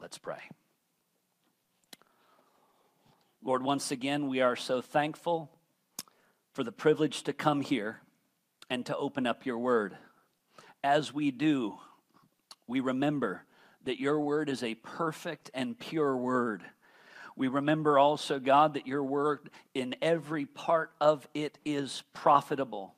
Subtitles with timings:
[0.00, 0.38] Let's pray.
[3.42, 5.50] Lord, once again, we are so thankful
[6.52, 8.00] for the privilege to come here
[8.70, 9.96] and to open up your word.
[10.84, 11.78] As we do,
[12.68, 13.44] we remember
[13.84, 16.62] that your word is a perfect and pure word.
[17.34, 22.94] We remember also, God, that your word in every part of it is profitable.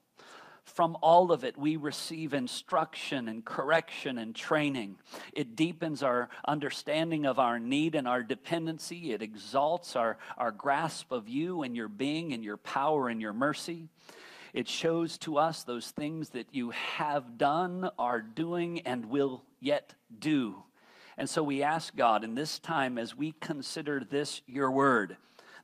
[0.75, 4.99] From all of it, we receive instruction and correction and training.
[5.33, 9.13] It deepens our understanding of our need and our dependency.
[9.13, 13.33] It exalts our, our grasp of you and your being and your power and your
[13.33, 13.89] mercy.
[14.53, 19.95] It shows to us those things that you have done, are doing, and will yet
[20.17, 20.63] do.
[21.19, 25.17] And so we ask God in this time, as we consider this your word,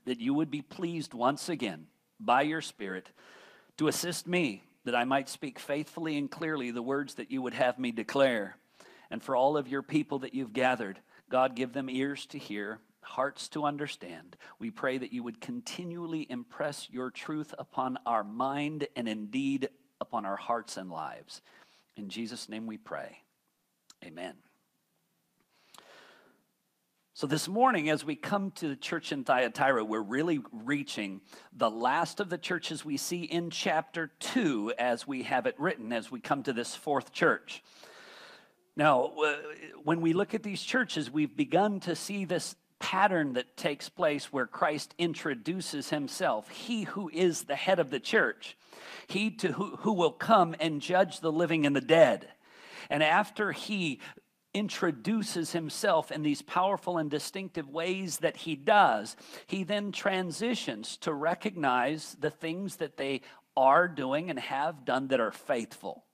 [0.05, 1.87] that you would be pleased once again
[2.19, 3.11] by your Spirit
[3.77, 7.55] to assist me that I might speak faithfully and clearly the words that you would
[7.55, 8.57] have me declare.
[9.11, 12.79] And for all of your people that you've gathered, God, give them ears to hear,
[13.03, 14.37] hearts to understand.
[14.59, 19.69] We pray that you would continually impress your truth upon our mind and indeed
[20.01, 21.43] upon our hearts and lives.
[21.97, 23.19] In Jesus' name we pray.
[24.05, 24.35] Amen.
[27.17, 31.71] So, this morning, as we come to the church in Thyatira, we're really reaching the
[31.71, 36.11] last of the churches we see in chapter 2 as we have it written, as
[36.11, 37.63] we come to this fourth church.
[38.77, 39.37] Now, uh,
[39.83, 44.31] when we look at these churches, we've begun to see this pattern that takes place
[44.31, 48.59] where Christ introduces himself, he who is the head of the church,
[49.07, 52.29] he to who, who will come and judge the living and the dead.
[52.91, 54.01] And after he
[54.57, 59.15] introduces himself in these powerful and distinctive ways that he does,
[59.47, 63.21] he then transitions to recognize the things that they
[63.55, 66.05] are doing and have done that are faithful.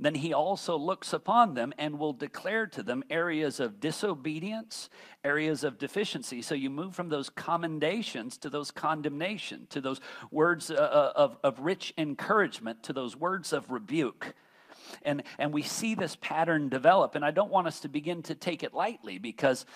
[0.00, 4.90] Then he also looks upon them and will declare to them areas of disobedience,
[5.22, 6.42] areas of deficiency.
[6.42, 10.00] So you move from those commendations to those condemnation, to those
[10.32, 14.34] words uh, uh, of, of rich encouragement, to those words of rebuke
[15.02, 17.14] and, and we see this pattern develop.
[17.14, 19.66] And I don't want us to begin to take it lightly because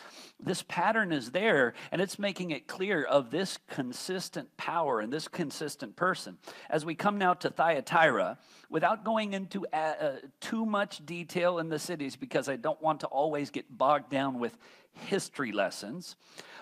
[0.40, 5.28] this pattern is there and it's making it clear of this consistent power and this
[5.28, 6.38] consistent person.
[6.70, 8.38] As we come now to Thyatira,
[8.70, 13.00] without going into uh, uh, too much detail in the cities because I don't want
[13.00, 14.56] to always get bogged down with
[14.98, 16.16] history lessons,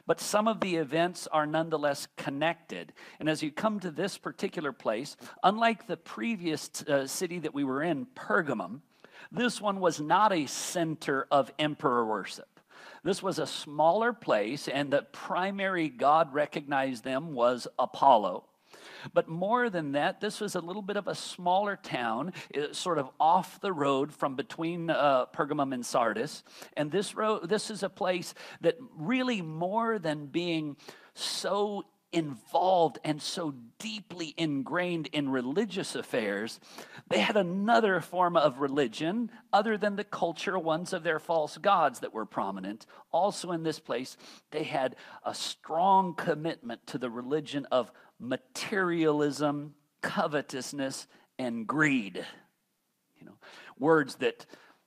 [0.07, 2.93] but some of the events are nonetheless connected.
[3.19, 7.65] And as you come to this particular place, unlike the previous uh, city that we
[7.65, 8.81] were in, Pergamum,
[9.33, 12.61] this one was not a center of emperor worship.
[13.03, 18.45] This was a smaller place, and the primary god recognized them was Apollo.
[19.13, 22.99] But more than that, this was a little bit of a smaller town, uh, sort
[22.99, 26.43] of off the road from between uh, Pergamum and Sardis.
[26.77, 30.77] And this road, this is a place that really more than being
[31.15, 36.59] so involved and so deeply ingrained in religious affairs,
[37.09, 42.01] they had another form of religion other than the cultural ones of their false gods
[42.01, 42.87] that were prominent.
[43.13, 44.17] Also, in this place,
[44.51, 51.07] they had a strong commitment to the religion of materialism, covetousness,
[51.39, 52.25] and greed.
[53.19, 53.35] You know,
[53.79, 54.47] words that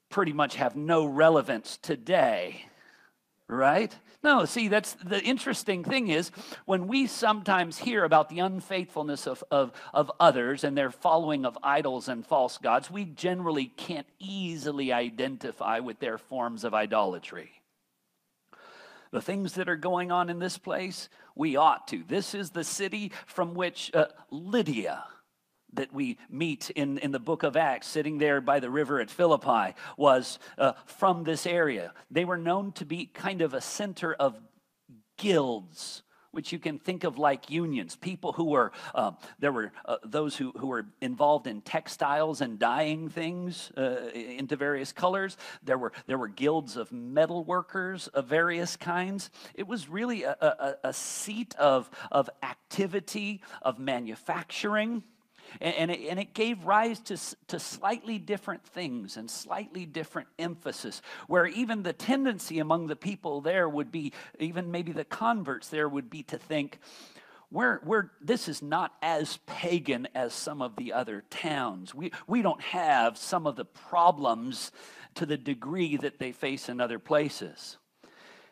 [0.10, 2.66] pretty much have no relevance today,
[3.48, 3.96] right?
[4.22, 6.32] No, see, that's the interesting thing is
[6.66, 11.58] when we sometimes hear about the unfaithfulness of, of, of others and their following of
[11.64, 17.59] idols and false gods, we generally can't easily identify with their forms of idolatry
[19.12, 22.04] the things that are going on in this place, we ought to.
[22.08, 25.04] This is the city from which uh, Lydia,
[25.74, 29.10] that we meet in, in the book of Acts, sitting there by the river at
[29.10, 31.94] Philippi, was uh, from this area.
[32.10, 34.40] They were known to be kind of a center of
[35.18, 37.96] guilds which you can think of like unions.
[37.96, 42.60] People who were, uh, there were uh, those who, who were involved in textiles and
[42.60, 45.38] dyeing things uh, into various colors.
[45.64, 49.30] There were, there were guilds of metal workers of various kinds.
[49.56, 55.04] It was really a, a, a seat of, of activity, of manufacturing.
[55.62, 57.18] And, and, it, and it gave rise to,
[57.48, 63.42] to slightly different things and slightly different emphasis, where even the tendency among the people
[63.42, 66.80] there would be, even maybe the converts there would be to think,
[67.52, 71.96] we're, we're, this is not as pagan as some of the other towns.
[71.96, 74.72] We, we don't have some of the problems
[75.16, 77.78] to the degree that they face in other places.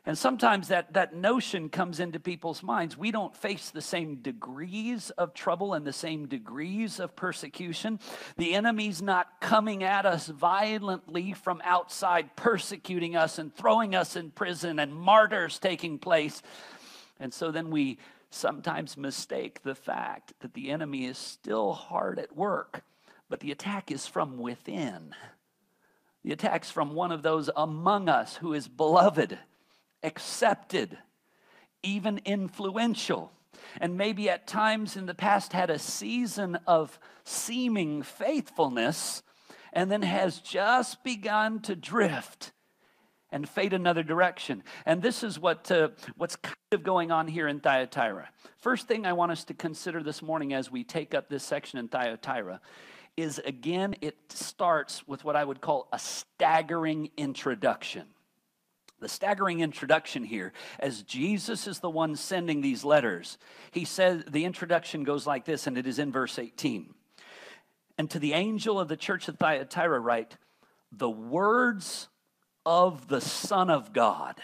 [0.07, 2.97] And sometimes that, that notion comes into people's minds.
[2.97, 7.99] We don't face the same degrees of trouble and the same degrees of persecution.
[8.37, 14.31] The enemy's not coming at us violently from outside, persecuting us and throwing us in
[14.31, 16.41] prison and martyrs taking place.
[17.19, 17.97] And so then we
[18.29, 22.81] sometimes mistake the fact that the enemy is still hard at work,
[23.27, 25.13] but the attack is from within.
[26.23, 29.37] The attack's from one of those among us who is beloved
[30.03, 30.97] accepted,
[31.83, 33.31] even influential,
[33.79, 39.23] and maybe at times in the past had a season of seeming faithfulness
[39.73, 42.51] and then has just begun to drift
[43.31, 44.63] and fade another direction.
[44.85, 48.29] And this is what, uh, what's kind of going on here in Thyatira.
[48.57, 51.77] First thing I want us to consider this morning as we take up this section
[51.79, 52.61] in Thyatira
[53.17, 58.05] is again, it starts with what I would call a staggering introduction
[58.99, 63.37] the staggering introduction here, as Jesus is the one sending these letters,
[63.71, 66.93] he says the introduction goes like this, and it is in verse 18.
[67.97, 70.37] And to the angel of the church of Thyatira, write,
[70.91, 72.07] the words
[72.65, 74.35] of the Son of God,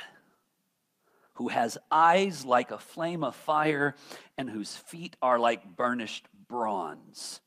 [1.36, 3.96] who has eyes like a flame of fire
[4.38, 7.42] and whose feet are like burnished bronze.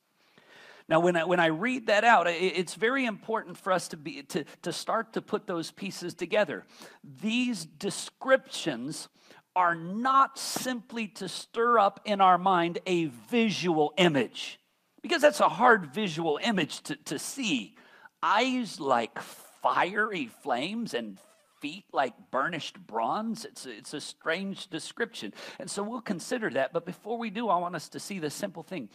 [0.89, 4.23] Now, when I, when I read that out, it's very important for us to, be,
[4.23, 6.65] to, to start to put those pieces together.
[7.23, 9.09] These descriptions
[9.57, 14.61] are not simply to stir up in our mind a visual image,
[15.03, 17.75] because that's a hard visual image to, to see.
[18.23, 19.19] Eyes like
[19.63, 21.19] fiery flames and
[21.61, 23.45] feet like burnished bronze.
[23.45, 25.33] It's a, it's a strange description.
[25.59, 26.73] And so we'll consider that.
[26.73, 28.89] But before we do, I want us to see this simple thing.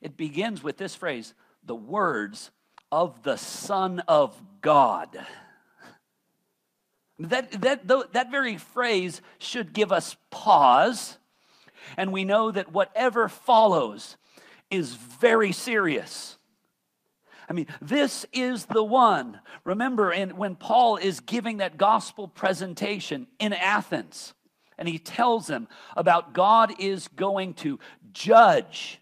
[0.00, 2.50] It begins with this phrase the words
[2.90, 5.18] of the Son of God.
[7.18, 11.18] That, that, that very phrase should give us pause,
[11.96, 14.16] and we know that whatever follows
[14.70, 16.38] is very serious.
[17.48, 19.40] I mean, this is the one.
[19.64, 24.32] Remember, in, when Paul is giving that gospel presentation in Athens,
[24.78, 27.78] and he tells them about God is going to
[28.12, 28.99] judge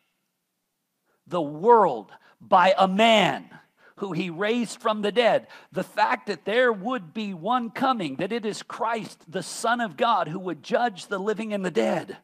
[1.28, 2.10] the world
[2.40, 3.48] by a man
[3.96, 5.46] who he raised from the dead.
[5.72, 9.96] The fact that there would be one coming, that it is Christ, the Son of
[9.96, 12.16] God, who would judge the living and the dead.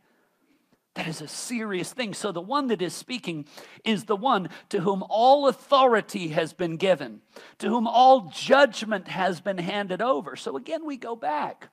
[0.95, 2.15] That is a serious thing.
[2.15, 3.47] So, the one that is speaking
[3.85, 7.21] is the one to whom all authority has been given,
[7.59, 10.37] to whom all judgment has been handed over.
[10.37, 11.69] So, again, we go back.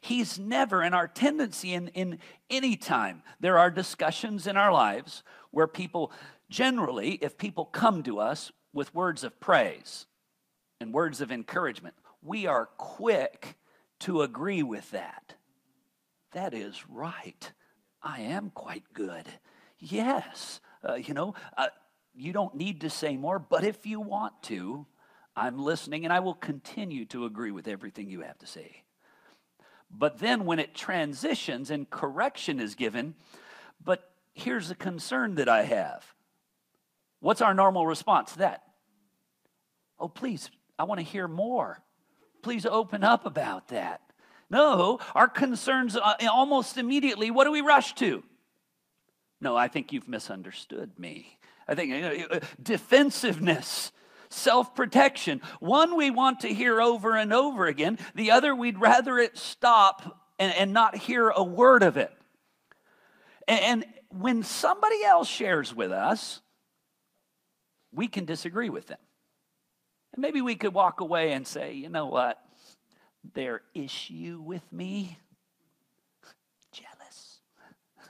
[0.00, 5.24] He's never, in our tendency in, in any time, there are discussions in our lives
[5.54, 6.12] where people
[6.54, 10.06] Generally, if people come to us with words of praise
[10.80, 13.56] and words of encouragement, we are quick
[14.00, 15.34] to agree with that.
[16.32, 17.50] That is right.
[18.02, 19.26] I am quite good.
[19.78, 20.60] Yes.
[20.86, 21.68] Uh, you know, uh,
[22.14, 24.86] you don't need to say more, but if you want to,
[25.34, 28.84] I'm listening and I will continue to agree with everything you have to say.
[29.90, 33.14] But then when it transitions and correction is given,
[34.34, 36.14] here's a concern that I have
[37.24, 38.64] What's our normal response to that?
[39.98, 41.82] Oh, please, I want to hear more.
[42.42, 44.02] Please open up about that.
[44.50, 48.22] No, our concerns uh, almost immediately, what do we rush to?
[49.40, 51.38] No, I think you've misunderstood me.
[51.66, 53.90] I think uh, defensiveness,
[54.28, 55.40] self protection.
[55.60, 60.28] One we want to hear over and over again, the other we'd rather it stop
[60.38, 62.12] and, and not hear a word of it.
[63.48, 63.84] And, and
[64.18, 66.40] when somebody else shares with us,
[67.92, 68.98] we can disagree with them.
[70.12, 72.38] And maybe we could walk away and say, you know what?
[73.34, 75.18] Their issue with me,
[76.70, 77.40] jealous.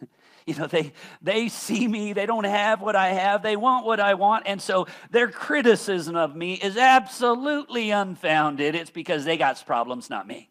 [0.47, 0.93] you know, they,
[1.23, 4.61] they see me, they don't have what I have, they want what I want, and
[4.61, 8.75] so their criticism of me is absolutely unfounded.
[8.75, 10.51] It's because they got problems, not me.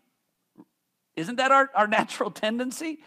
[1.15, 3.00] Isn't that our, our natural tendency?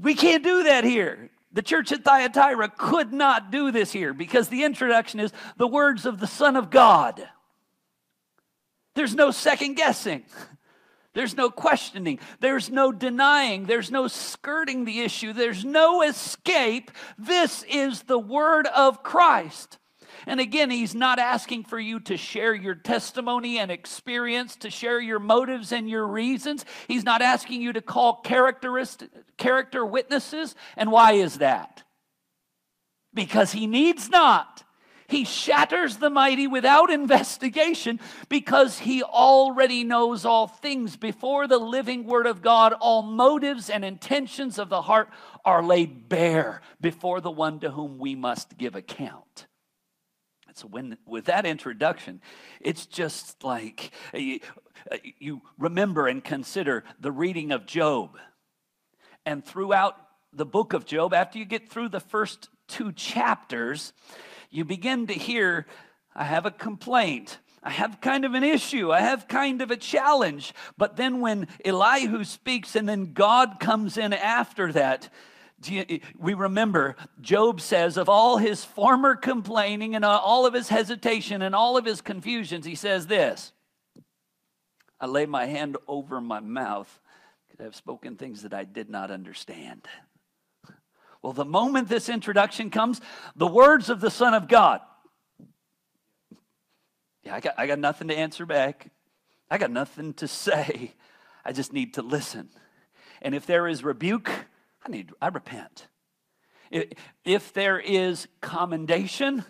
[0.00, 1.30] We can't do that here.
[1.58, 6.06] The church at Thyatira could not do this here because the introduction is the words
[6.06, 7.28] of the Son of God.
[8.94, 10.22] There's no second guessing.
[11.14, 12.20] There's no questioning.
[12.38, 13.66] There's no denying.
[13.66, 15.32] There's no skirting the issue.
[15.32, 16.92] There's no escape.
[17.18, 19.78] This is the word of Christ.
[20.28, 25.00] And again, he's not asking for you to share your testimony and experience, to share
[25.00, 26.66] your motives and your reasons.
[26.86, 30.54] He's not asking you to call character witnesses.
[30.76, 31.82] And why is that?
[33.14, 34.64] Because he needs not.
[35.06, 40.98] He shatters the mighty without investigation because he already knows all things.
[40.98, 45.08] Before the living word of God, all motives and intentions of the heart
[45.42, 49.47] are laid bare before the one to whom we must give account.
[50.58, 52.20] So when with that introduction,
[52.60, 54.40] it's just like eh, you,
[54.90, 58.18] eh, you remember and consider the reading of Job.
[59.24, 59.94] And throughout
[60.32, 63.92] the book of Job, after you get through the first two chapters,
[64.50, 65.66] you begin to hear,
[66.12, 67.38] I have a complaint.
[67.62, 68.90] I have kind of an issue.
[68.90, 70.54] I have kind of a challenge.
[70.76, 75.08] But then when Elihu speaks and then God comes in after that,
[76.18, 81.54] we remember Job says of all his former complaining and all of his hesitation and
[81.54, 83.52] all of his confusions, he says this
[85.00, 87.00] I lay my hand over my mouth
[87.48, 89.86] because I've spoken things that I did not understand.
[91.22, 93.00] Well, the moment this introduction comes,
[93.34, 94.80] the words of the Son of God.
[97.24, 98.90] Yeah, I got, I got nothing to answer back.
[99.50, 100.94] I got nothing to say.
[101.44, 102.50] I just need to listen.
[103.20, 104.30] And if there is rebuke,
[104.84, 105.88] I need, I repent.
[107.24, 109.44] If there is commendation,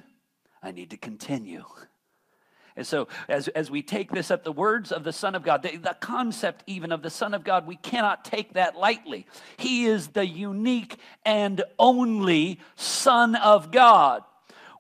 [0.63, 1.65] I need to continue.
[2.77, 5.65] And so, as, as we take this up, the words of the Son of God,
[5.65, 9.27] the, the concept even of the Son of God, we cannot take that lightly.
[9.57, 14.23] He is the unique and only Son of God.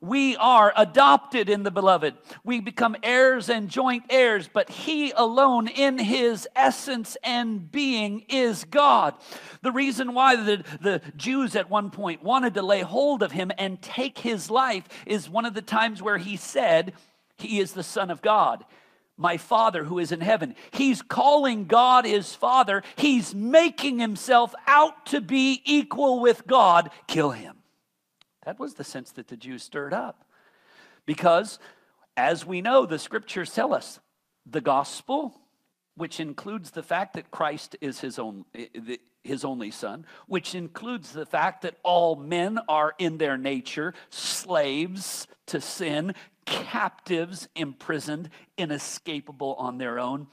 [0.00, 2.14] We are adopted in the beloved.
[2.44, 8.64] We become heirs and joint heirs, but He alone, in His essence and being, is
[8.64, 9.14] God.
[9.62, 13.50] The reason why the, the Jews at one point wanted to lay hold of Him
[13.58, 16.92] and take His life is one of the times where He said,
[17.38, 18.64] he is the Son of God,
[19.16, 20.56] my Father who is in heaven.
[20.72, 22.82] He's calling God his Father.
[22.96, 26.90] He's making himself out to be equal with God.
[27.06, 27.57] Kill him.
[28.44, 30.24] That was the sense that the Jews stirred up.
[31.06, 31.58] Because,
[32.16, 34.00] as we know, the scriptures tell us
[34.46, 35.40] the gospel,
[35.96, 41.12] which includes the fact that Christ is his, own, eh, his only son, which includes
[41.12, 46.14] the fact that all men are in their nature slaves to sin,
[46.44, 50.28] captives imprisoned, inescapable on their own,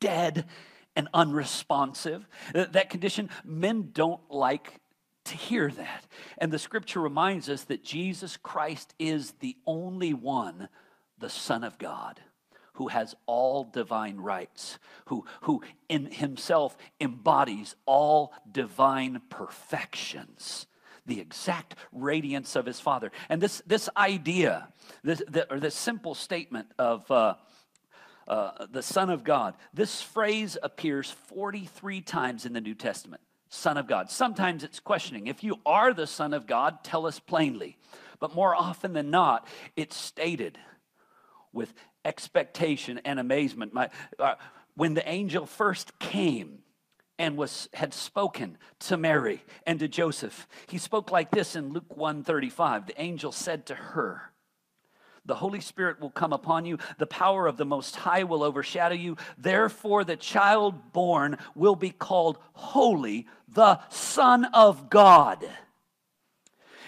[0.00, 0.46] dead
[0.94, 2.26] and unresponsive.
[2.52, 4.80] That condition, men don't like
[5.28, 6.04] to hear that.
[6.38, 10.68] And the scripture reminds us that Jesus Christ is the only one,
[11.18, 12.20] the Son of God
[12.74, 20.66] who has all divine rights, who, who in himself embodies all divine perfections
[21.04, 23.10] the exact radiance of his Father.
[23.28, 24.68] And this, this idea,
[25.02, 27.34] this, the, or this simple statement of uh,
[28.28, 33.22] uh, the Son of God, this phrase appears 43 times in the New Testament.
[33.48, 34.10] Son of God.
[34.10, 35.26] Sometimes it's questioning.
[35.26, 37.78] If you are the Son of God, tell us plainly.
[38.20, 40.58] But more often than not, it's stated
[41.52, 41.72] with
[42.04, 43.72] expectation and amazement.
[43.72, 44.34] My, uh,
[44.74, 46.58] when the angel first came,
[47.18, 50.46] and was had spoken to Mary and to Joseph.
[50.68, 52.86] He spoke like this in Luke 135.
[52.86, 54.32] The angel said to her,
[55.28, 56.78] the Holy Spirit will come upon you.
[56.98, 59.16] The power of the Most High will overshadow you.
[59.36, 65.48] Therefore, the child born will be called Holy, the Son of God.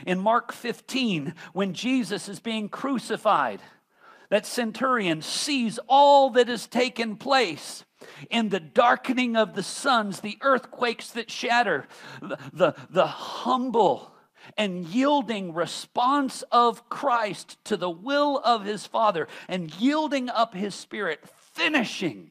[0.07, 3.61] In Mark 15, when Jesus is being crucified,
[4.31, 7.85] that centurion sees all that has taken place
[8.31, 11.87] in the darkening of the suns, the earthquakes that shatter,
[12.23, 14.10] the, the, the humble
[14.57, 20.75] and yielding response of Christ to the will of his Father and yielding up his
[20.75, 21.21] Spirit,
[21.53, 22.31] finishing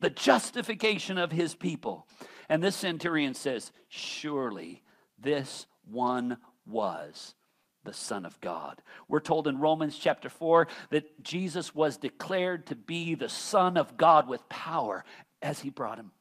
[0.00, 2.06] the justification of his people.
[2.48, 4.82] And this centurion says, Surely
[5.18, 7.34] this one was
[7.84, 8.82] the Son of God.
[9.08, 13.96] We're told in Romans chapter 4 that Jesus was declared to be the Son of
[13.96, 15.04] God with power
[15.40, 16.12] as he brought him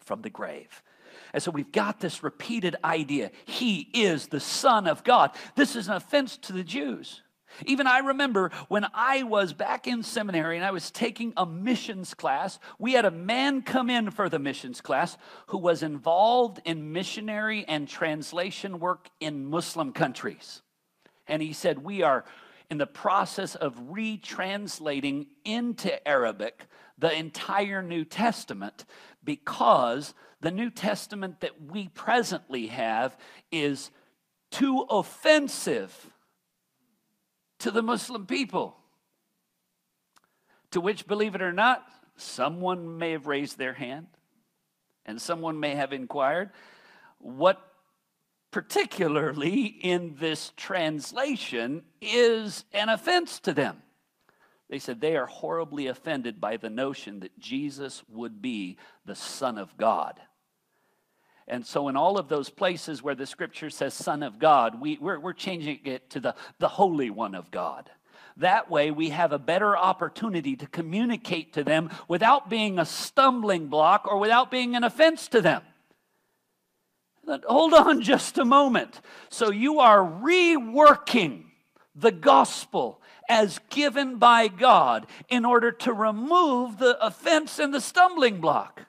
[0.00, 0.82] from the grave.
[1.32, 5.30] And so we've got this repeated idea He is the Son of God.
[5.56, 7.22] This is an offense to the Jews.
[7.66, 12.14] Even I remember when I was back in seminary and I was taking a missions
[12.14, 15.16] class, we had a man come in for the missions class
[15.48, 20.62] who was involved in missionary and translation work in Muslim countries.
[21.26, 22.24] And he said, We are
[22.70, 26.66] in the process of retranslating into Arabic
[26.98, 28.84] the entire New Testament
[29.24, 33.16] because the New Testament that we presently have
[33.50, 33.90] is
[34.50, 36.10] too offensive
[37.58, 38.76] to the Muslim people.
[40.72, 44.06] To which, believe it or not, someone may have raised their hand
[45.04, 46.50] and someone may have inquired,
[47.18, 47.70] What
[48.50, 53.82] particularly in this translation, is an offense to them.
[54.68, 59.58] They said they are horribly offended by the notion that Jesus would be the Son
[59.58, 60.20] of God.
[61.50, 64.98] And so, in all of those places where the scripture says Son of God, we,
[65.00, 67.90] we're, we're changing it to the, the Holy One of God.
[68.36, 73.66] That way, we have a better opportunity to communicate to them without being a stumbling
[73.66, 75.62] block or without being an offense to them.
[77.26, 79.00] Hold on just a moment.
[79.28, 81.46] So, you are reworking
[81.96, 88.40] the gospel as given by God in order to remove the offense and the stumbling
[88.40, 88.86] block.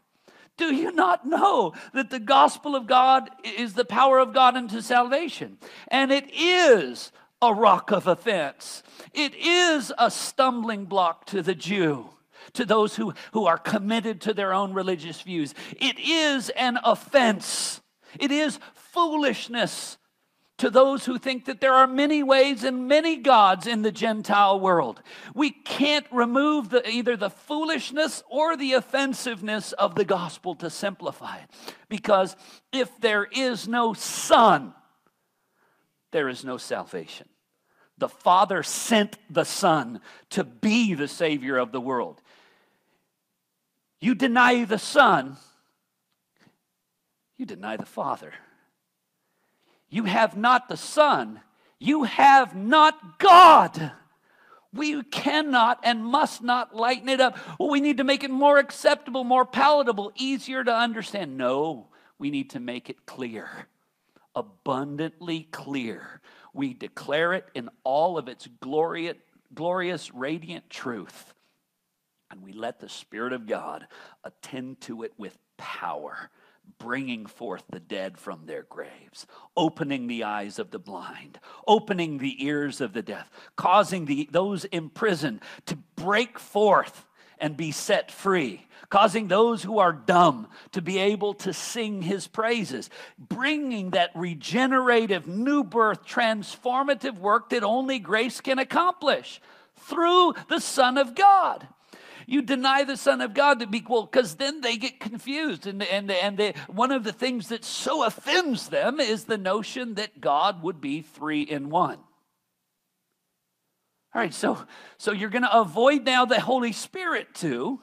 [0.62, 4.80] Do you not know that the gospel of God is the power of God unto
[4.80, 5.58] salvation?
[5.88, 12.12] And it is a rock of offense, it is a stumbling block to the Jew.
[12.54, 17.82] To those who, who are committed to their own religious views, it is an offense.
[18.20, 19.98] It is foolishness
[20.62, 24.60] to those who think that there are many ways and many gods in the Gentile
[24.60, 25.02] world.
[25.34, 31.38] We can't remove the, either the foolishness or the offensiveness of the gospel to simplify
[31.38, 31.50] it.
[31.90, 32.36] Because
[32.72, 34.76] if there is no Son,
[36.12, 37.28] there is no salvation.
[37.98, 40.00] The Father sent the Son
[40.30, 42.22] to be the Savior of the world.
[44.00, 45.38] You deny the Son,
[47.36, 48.36] you deny the Father.
[49.92, 51.42] You have not the Son.
[51.78, 53.92] You have not God.
[54.74, 57.38] We cannot and must not lighten it up.
[57.60, 61.38] Well, we need to make it more acceptable, more palatable, easier to understand.
[61.38, 63.68] No, we need to make it clear,
[64.34, 66.22] abundantly clear.
[66.54, 69.18] We declare it in all of its glorious,
[69.54, 71.34] glorious, radiant truth.
[72.30, 73.88] And we let the Spirit of God
[74.24, 76.30] attend to it with power
[76.80, 82.44] bringing forth the dead from their graves, opening the eyes of the blind, opening the
[82.46, 87.06] ears of the deaf, causing the, those imprisoned to break forth
[87.40, 92.28] and be set free, causing those who are dumb to be able to sing his
[92.28, 99.42] praises, bringing that regenerative, new birth, transformative work that only grace can accomplish
[99.76, 101.68] through the Son of God.
[102.32, 105.68] You deny the Son of God to be well, because then they get confused.
[105.68, 109.96] And, and, and they, one of the things that so offends them is the notion
[109.96, 111.98] that God would be three in one.
[114.16, 114.64] All right, so,
[114.98, 117.82] so you're going to avoid now the Holy Spirit too,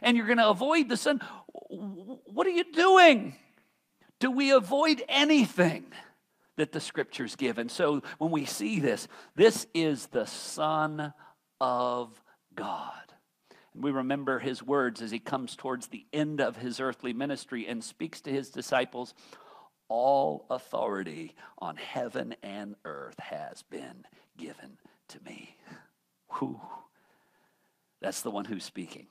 [0.00, 1.20] and you're going to avoid the Son.
[1.68, 3.36] What are you doing?
[4.18, 5.84] Do we avoid anything
[6.56, 7.58] that the scriptures give?
[7.58, 11.12] And so when we see this, this is the Son
[11.60, 12.18] of
[12.54, 12.94] God.
[13.80, 17.82] We remember his words as he comes towards the end of his earthly ministry and
[17.82, 19.14] speaks to his disciples
[19.88, 24.04] All authority on heaven and earth has been
[24.36, 25.56] given to me.
[26.38, 26.60] Whew.
[28.00, 29.06] That's the one who's speaking.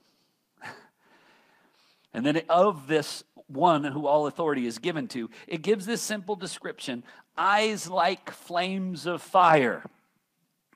[2.14, 6.36] and then of this one who all authority is given to, it gives this simple
[6.36, 7.04] description
[7.38, 9.84] eyes like flames of fire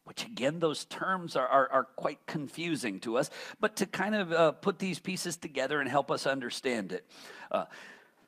[0.03, 4.31] which again, those terms are, are, are, quite confusing to us, but to kind of
[4.31, 7.05] uh, put these pieces together and help us understand it.
[7.51, 7.65] Uh,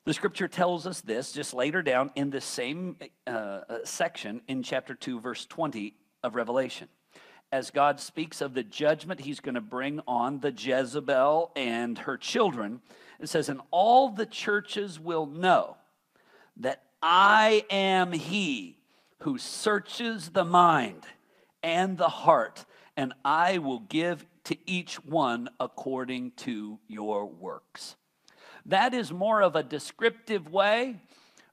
[0.05, 4.61] the scripture tells us this just later down in the same uh, uh section in
[4.61, 6.89] chapter 2, verse 20 of Revelation.
[7.51, 12.17] As God speaks of the judgment he's going to bring on the Jezebel and her
[12.17, 12.81] children,
[13.19, 15.77] it says, And all the churches will know
[16.57, 18.77] that I am he
[19.19, 21.03] who searches the mind
[21.63, 27.95] and the heart, and I will give to each one according to your works.
[28.65, 30.97] That is more of a descriptive way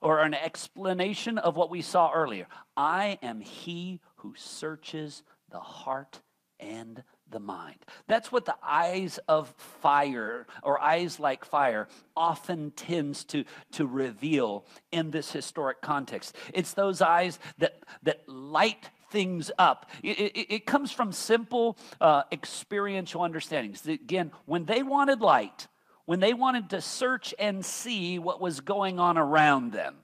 [0.01, 2.47] or an explanation of what we saw earlier.
[2.77, 6.21] I am he who searches the heart
[6.59, 7.79] and the mind.
[8.09, 14.65] That's what the eyes of fire or eyes like fire often tends to, to reveal
[14.91, 16.35] in this historic context.
[16.53, 19.91] It's those eyes that, that light things up.
[20.03, 23.87] It, it, it comes from simple uh, experiential understandings.
[23.87, 25.69] Again, when they wanted light,
[26.07, 29.97] when they wanted to search and see what was going on around them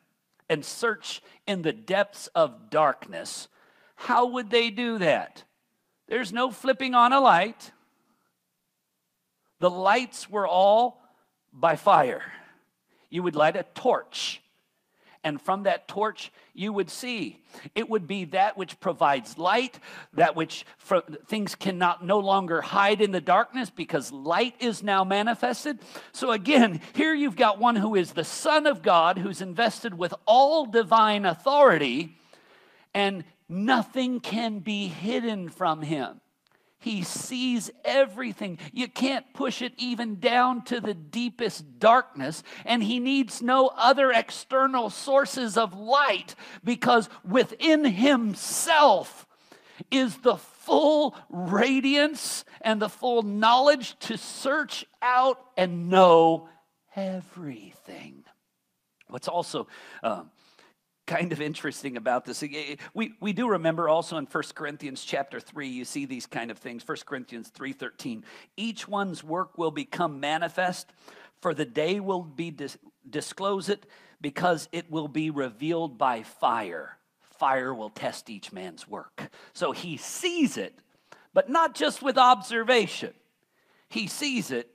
[0.48, 3.48] and search in the depths of darkness,
[3.96, 5.44] how would they do that?
[6.08, 7.72] There's no flipping on a light.
[9.58, 11.02] The lights were all
[11.52, 12.22] by fire.
[13.10, 14.42] You would light a torch
[15.26, 17.42] and from that torch you would see.
[17.74, 19.80] It would be that which provides light,
[20.12, 20.64] that which
[21.26, 25.80] things cannot no longer hide in the darkness because light is now manifested.
[26.12, 30.14] So again, here you've got one who is the Son of God, who's invested with
[30.26, 32.16] all divine authority,
[32.94, 36.20] and nothing can be hidden from him.
[36.78, 38.58] He sees everything.
[38.72, 42.42] You can't push it even down to the deepest darkness.
[42.64, 49.26] And he needs no other external sources of light because within himself
[49.90, 56.48] is the full radiance and the full knowledge to search out and know
[56.94, 58.24] everything.
[59.08, 59.68] What's also
[60.02, 60.30] um,
[61.06, 62.42] kind of interesting about this.
[62.94, 66.58] We, we do remember also in 1 Corinthians chapter 3, you see these kind of
[66.58, 66.86] things.
[66.86, 68.22] 1 Corinthians 3.13.
[68.56, 70.92] Each one's work will become manifest,
[71.40, 73.86] for the day will be dis- disclose it,
[74.20, 76.98] because it will be revealed by fire.
[77.38, 79.30] Fire will test each man's work.
[79.52, 80.78] So he sees it,
[81.32, 83.12] but not just with observation.
[83.88, 84.70] He sees it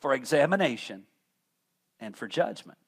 [0.00, 1.04] for examination
[2.00, 2.78] and for judgment.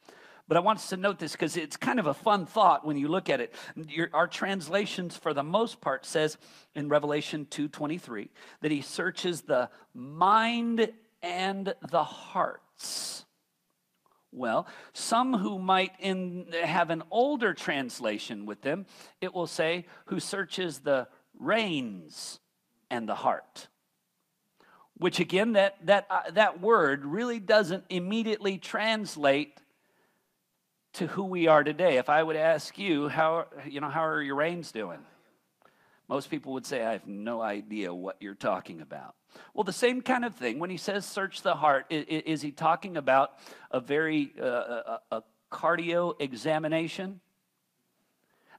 [0.47, 2.99] But I want us to note this because it's kind of a fun thought when
[2.99, 3.55] you look at it.
[3.89, 6.37] Your, our translations, for the most part, says
[6.75, 8.29] in Revelation 2.23
[8.61, 13.25] that he searches the mind and the hearts.
[14.33, 18.85] Well, some who might in, have an older translation with them,
[19.21, 22.41] it will say, who searches the reins
[22.91, 23.69] and the heart
[24.97, 29.61] which again that that uh, that word really doesn't immediately translate
[30.95, 31.97] to who we are today.
[31.97, 34.99] If I would ask you, how, you know, how are your reins doing?
[36.09, 39.15] Most people would say, I have no idea what you're talking about.
[39.53, 40.59] Well, the same kind of thing.
[40.59, 43.33] When he says search the heart, is, he talking about
[43.71, 47.21] a very uh, a, a cardio examination?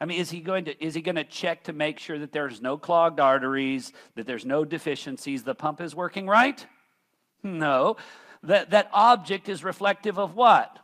[0.01, 2.33] I mean, is he going to is he going to check to make sure that
[2.33, 6.65] there's no clogged arteries, that there's no deficiencies, the pump is working right?
[7.43, 7.95] No.
[8.43, 10.79] That that object is reflective of what?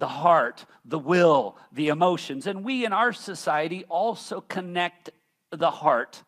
[0.00, 2.46] The heart, the will, the emotions.
[2.46, 5.10] And we in our society also connect
[5.52, 6.24] the heart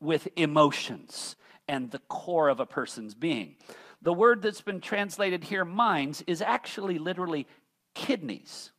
[0.00, 1.34] with emotions
[1.66, 3.56] and the core of a person's being.
[4.02, 7.46] The word that's been translated here, minds, is actually literally
[7.94, 8.70] kidneys,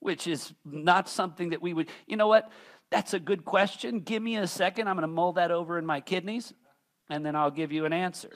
[0.00, 2.50] which is not something that we would, you know what?
[2.90, 4.00] That's a good question.
[4.00, 4.88] Give me a second.
[4.88, 6.52] I'm going to mull that over in my kidneys,
[7.08, 8.30] and then I'll give you an answer.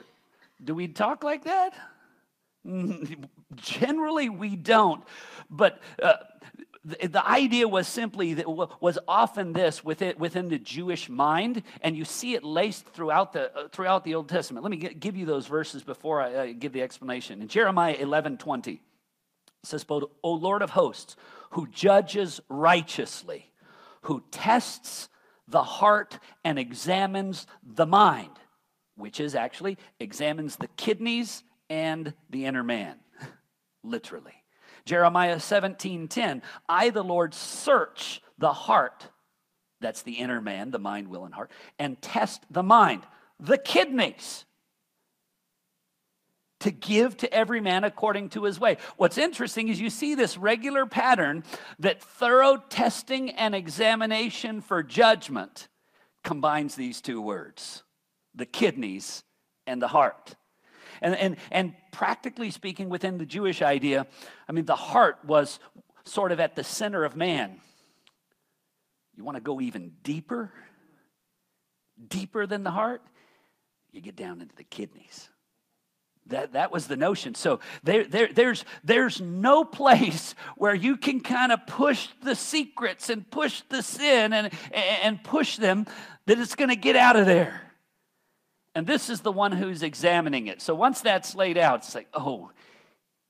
[0.63, 1.75] Do we talk like that?
[3.57, 5.03] Generally, we don't.
[5.49, 6.15] But uh,
[6.85, 8.49] the, the, idea was simply that
[8.81, 13.55] was often this within, within the Jewish mind, and you see it laced throughout the
[13.57, 14.65] uh, throughout the Old Testament.
[14.65, 17.43] Let me get, give you those verses before I uh, give the explanation.
[17.43, 18.83] In Jeremiah eleven twenty,
[19.63, 21.17] says, "O Lord of hosts,
[21.51, 23.53] who judges righteously,
[24.03, 25.09] who tests
[25.49, 28.31] the heart and examines the mind."
[28.97, 32.97] Which is actually examines the kidneys and the inner man,
[33.83, 34.35] literally.
[34.85, 39.09] Jeremiah 17:10, I the Lord search the heart,
[39.81, 43.07] that's the inner man, the mind, will and heart, and test the mind,
[43.39, 44.45] the kidneys
[46.61, 48.77] to give to every man according to his way.
[48.97, 51.43] What's interesting is you see this regular pattern
[51.79, 55.69] that thorough testing and examination for judgment
[56.23, 57.83] combines these two words
[58.35, 59.25] the kidneys
[59.67, 60.37] and the heart.
[61.03, 64.07] And, and, and practically speaking, within the Jewish idea,
[64.49, 65.59] I mean, the heart was
[66.05, 67.61] sort of at the center of man.
[69.17, 70.53] You want to go even deeper?
[72.09, 73.03] Deeper than the heart?
[73.93, 75.29] You get down into the kidneys.
[76.27, 77.35] That, that was the notion.
[77.35, 83.11] So there, there, there's, there's no place where you can kind of push the secrets
[83.11, 85.87] and push the sin and, and push them
[86.27, 87.70] that it's going to get out of there.
[88.75, 90.63] And this is the one who's examining it.
[90.63, 92.51] So once that's laid out, it's like, oh,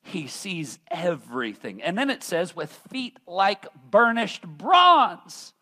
[0.03, 1.83] he sees everything.
[1.83, 5.53] And then it says, with feet like burnished bronze.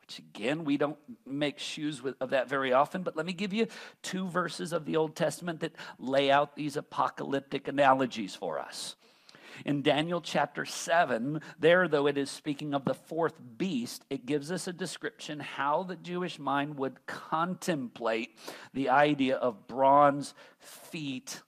[0.00, 3.52] Which again, we don't make shoes with, of that very often, but let me give
[3.52, 3.68] you
[4.02, 8.96] two verses of the Old Testament that lay out these apocalyptic analogies for us.
[9.64, 14.50] In Daniel chapter 7, there, though it is speaking of the fourth beast, it gives
[14.50, 18.38] us a description how the Jewish mind would contemplate
[18.72, 21.42] the idea of bronze feet.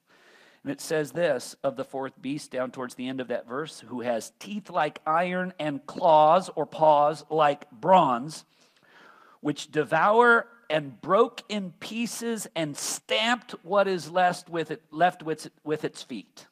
[0.62, 3.80] And it says this of the fourth beast down towards the end of that verse,
[3.80, 8.44] who has teeth like iron and claws or paws like bronze,
[9.40, 15.50] which devour and broke in pieces and stamped what is left with, it, left with,
[15.64, 16.46] with its feet.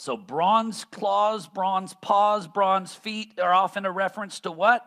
[0.00, 4.82] So, bronze claws, bronze paws, bronze feet are often a reference to what?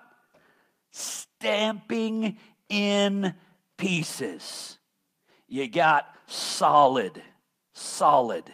[0.89, 3.35] Stamping in
[3.77, 4.79] pieces.
[5.47, 7.21] You got solid,
[7.73, 8.51] solid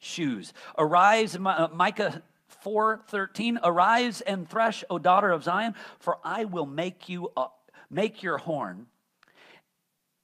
[0.00, 0.52] shoes.
[0.76, 7.08] Arise, uh, Micah 4:13, arise and thresh, O daughter of Zion, for I will make
[7.08, 7.32] you
[7.88, 8.88] make your horn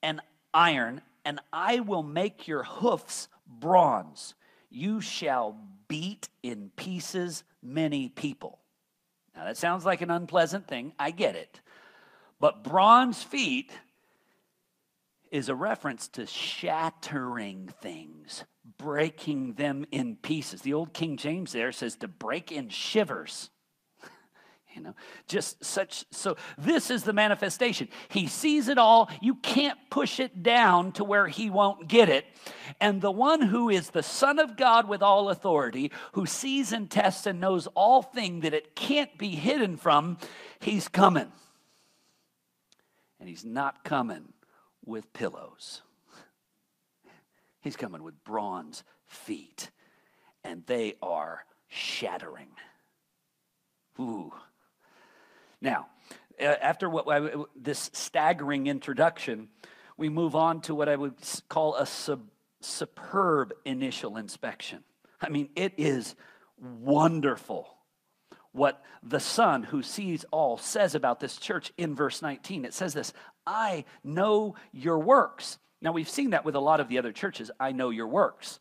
[0.03, 0.21] and
[0.53, 4.35] iron, and I will make your hoofs bronze.
[4.69, 5.57] You shall
[5.89, 8.59] beat in pieces many people.
[9.35, 10.93] Now that sounds like an unpleasant thing.
[10.99, 11.61] I get it.
[12.41, 13.71] But bronze feet
[15.31, 18.45] is a reference to shattering things,
[18.79, 20.63] breaking them in pieces.
[20.63, 23.51] The old King James there says to break in shivers.
[24.77, 24.95] You know,
[25.27, 27.89] just such so this is the manifestation.
[28.09, 29.11] He sees it all.
[29.23, 32.27] You can't push it down to where he won't get it.
[32.79, 36.91] And the one who is the son of God with all authority, who sees and
[36.91, 40.19] tests and knows all thing that it can't be hidden from,
[40.61, 41.33] he's coming.
[43.19, 44.35] And he's not coming
[44.85, 45.81] with pillows.
[47.63, 49.71] He's coming with bronze feet,
[50.45, 52.51] and they are shattering.
[53.99, 54.33] Ooh.
[55.61, 55.87] Now,
[56.39, 59.49] after what I, this staggering introduction,
[59.97, 61.15] we move on to what I would
[61.49, 62.29] call a sub,
[62.61, 64.85] superb initial inspection.
[65.21, 66.15] I mean, it is
[66.59, 67.69] wonderful
[68.53, 72.65] what the Son who sees all says about this church in verse 19.
[72.65, 73.13] It says this
[73.47, 75.59] I know your works.
[75.83, 77.51] Now, we've seen that with a lot of the other churches.
[77.61, 78.59] I know your works.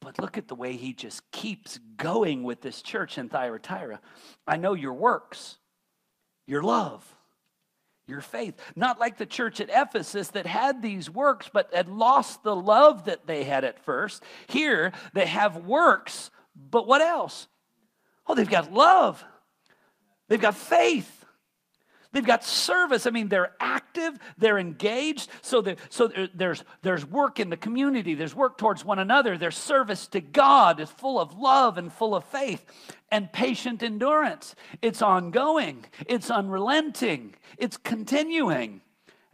[0.00, 4.00] But look at the way he just keeps going with this church in Thyatira.
[4.46, 5.58] I know your works,
[6.46, 7.04] your love,
[8.06, 8.54] your faith.
[8.76, 13.04] Not like the church at Ephesus that had these works but had lost the love
[13.04, 14.22] that they had at first.
[14.48, 17.48] Here, they have works, but what else?
[18.26, 19.24] Oh, they've got love,
[20.28, 21.21] they've got faith.
[22.12, 23.06] They've got service.
[23.06, 25.30] I mean, they're active, they're engaged.
[25.40, 30.06] So, so there's, there's work in the community, there's work towards one another, there's service
[30.08, 32.64] to God is full of love and full of faith
[33.10, 34.54] and patient endurance.
[34.82, 38.82] It's ongoing, it's unrelenting, it's continuing.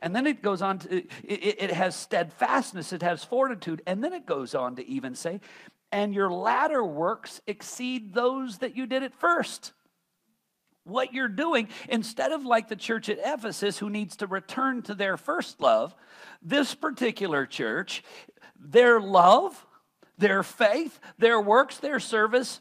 [0.01, 3.83] And then it goes on to, it, it has steadfastness, it has fortitude.
[3.87, 5.41] And then it goes on to even say,
[5.91, 9.73] and your latter works exceed those that you did at first.
[10.89, 14.95] What you're doing, instead of like the church at Ephesus who needs to return to
[14.95, 15.95] their first love,
[16.43, 18.03] this particular church,
[18.59, 19.67] their love,
[20.17, 22.61] their faith, their works, their service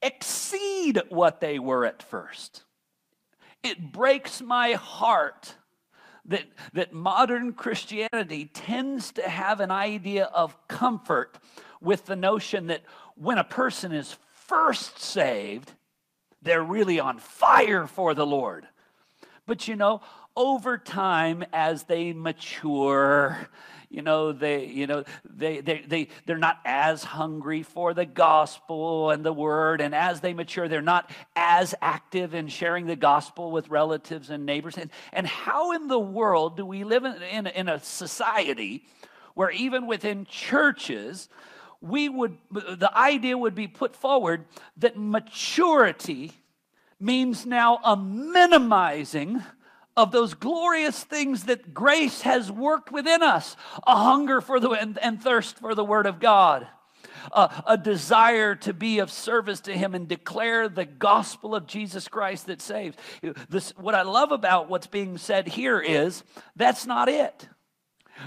[0.00, 2.64] exceed what they were at first.
[3.62, 5.56] It breaks my heart
[6.26, 11.38] that, that modern Christianity tends to have an idea of comfort
[11.80, 12.82] with the notion that
[13.16, 15.72] when a person is first saved,
[16.42, 18.66] they're really on fire for the Lord.
[19.46, 20.00] But you know,
[20.36, 23.48] over time, as they mature,
[23.90, 29.10] you know they you know they, they they they're not as hungry for the gospel
[29.10, 33.50] and the word and as they mature they're not as active in sharing the gospel
[33.50, 37.46] with relatives and neighbors and and how in the world do we live in in,
[37.48, 38.84] in a society
[39.34, 41.28] where even within churches
[41.80, 44.44] we would, the idea would be put forward
[44.76, 46.32] that maturity
[46.98, 49.42] means now a minimizing
[49.96, 54.98] of those glorious things that grace has worked within us a hunger for the and,
[54.98, 56.66] and thirst for the word of god
[57.66, 62.46] a desire to be of service to him and declare the gospel of jesus christ
[62.46, 62.96] that saves.
[63.48, 66.22] This, what i love about what's being said here is
[66.56, 67.48] that's not it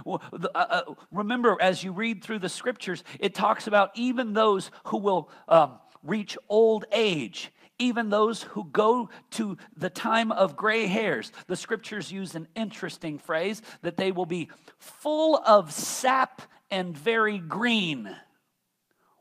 [0.05, 0.17] uh,
[0.55, 5.29] uh, remember, as you read through the scriptures, it talks about even those who will
[5.47, 11.31] um, reach old age, even those who go to the time of gray hairs.
[11.47, 17.39] The scriptures use an interesting phrase that they will be full of sap and very
[17.39, 18.15] green,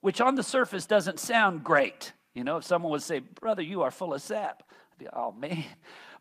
[0.00, 2.12] which on the surface doesn't sound great.
[2.34, 5.32] You know, if someone would say, Brother, you are full of sap, I'd be, oh
[5.32, 5.64] man.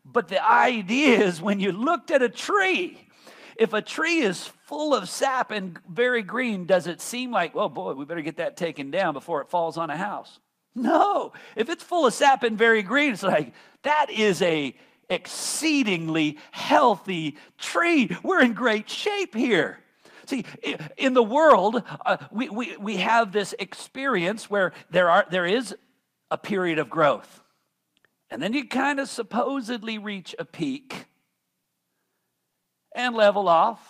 [0.04, 3.06] But the idea is when you looked at a tree,
[3.62, 7.68] if a tree is full of sap and very green, does it seem like, oh
[7.68, 10.40] boy, we better get that taken down before it falls on a house?
[10.74, 11.32] No.
[11.54, 13.52] If it's full of sap and very green, it's like,
[13.84, 14.74] that is a
[15.08, 18.10] exceedingly healthy tree.
[18.24, 19.78] We're in great shape here.
[20.26, 20.44] See,
[20.96, 25.74] in the world, uh, we, we, we have this experience where there, are, there is
[26.32, 27.42] a period of growth.
[28.28, 31.06] And then you kind of supposedly reach a peak
[32.94, 33.80] and level off.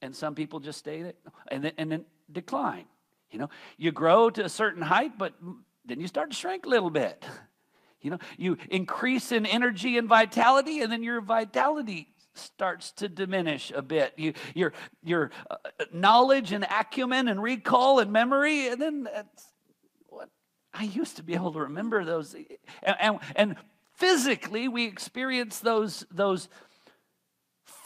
[0.00, 1.14] And some people just stay there
[1.48, 2.84] and then, and then decline.
[3.30, 5.34] You know, you grow to a certain height, but
[5.84, 7.24] then you start to shrink a little bit.
[8.00, 13.72] You know, you increase in energy and vitality, and then your vitality starts to diminish
[13.74, 14.12] a bit.
[14.16, 15.56] You, your your uh,
[15.92, 19.08] knowledge and acumen and recall and memory, and then
[20.08, 20.28] what
[20.72, 22.36] I used to be able to remember those.
[22.84, 23.56] And, and, and
[23.96, 26.48] physically, we experience those those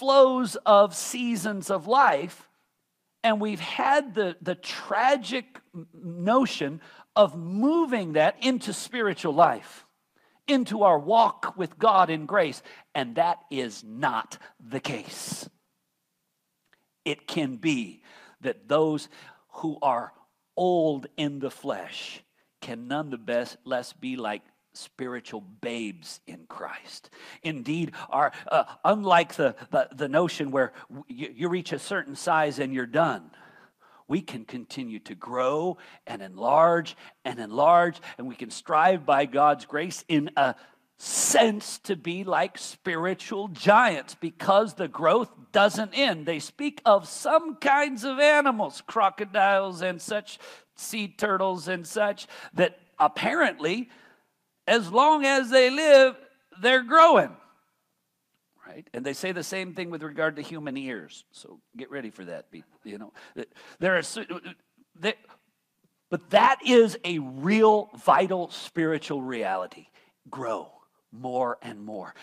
[0.03, 2.49] flows of seasons of life,
[3.23, 5.61] and we've had the the tragic
[5.95, 6.81] notion
[7.15, 9.87] of moving that into spiritual life
[10.49, 12.65] into our walk with God in grace.
[12.97, 15.49] And that is not the case.
[17.05, 18.03] It can be
[18.41, 19.09] that those
[19.51, 20.13] who are
[20.57, 22.25] old in the flesh
[22.61, 24.43] can none the best less be like
[24.75, 27.11] spiritual babes in Christ.
[27.43, 30.73] Indeed, are uh, unlike the, the, the notion where
[31.09, 33.31] you, you reach a certain size and you're done
[34.09, 39.65] we can continue to grow and enlarge and enlarge, and we can strive by God's
[39.65, 40.55] grace in a
[40.99, 46.27] sense to be like spiritual giants because the growth doesn't end.
[46.27, 50.39] They speak of some kinds of animals, crocodiles and such,
[50.77, 53.89] sea turtles and such, that apparently,
[54.67, 56.17] as long as they live,
[56.61, 57.37] they're growing
[58.73, 58.89] right?
[58.95, 61.25] And they say the same thing with regard to human ears.
[61.33, 62.47] So get ready for that.
[62.85, 63.13] You know,
[63.79, 64.03] there are,
[66.11, 69.87] but that is a real, vital spiritual reality.
[70.31, 70.71] Grow
[71.11, 72.15] more and more.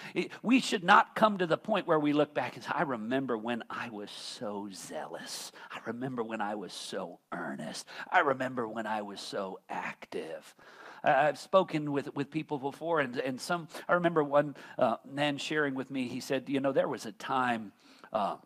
[0.42, 3.38] We should not come to the point where we look back and say, I remember
[3.38, 5.52] when I was so zealous.
[5.72, 7.86] I remember when I was so earnest.
[8.12, 10.56] I remember when I was so active.
[11.04, 15.76] I've spoken with, with people before, and, and some, I remember one uh, man sharing
[15.76, 17.72] with me, he said, You know, there was a time
[18.12, 18.38] uh,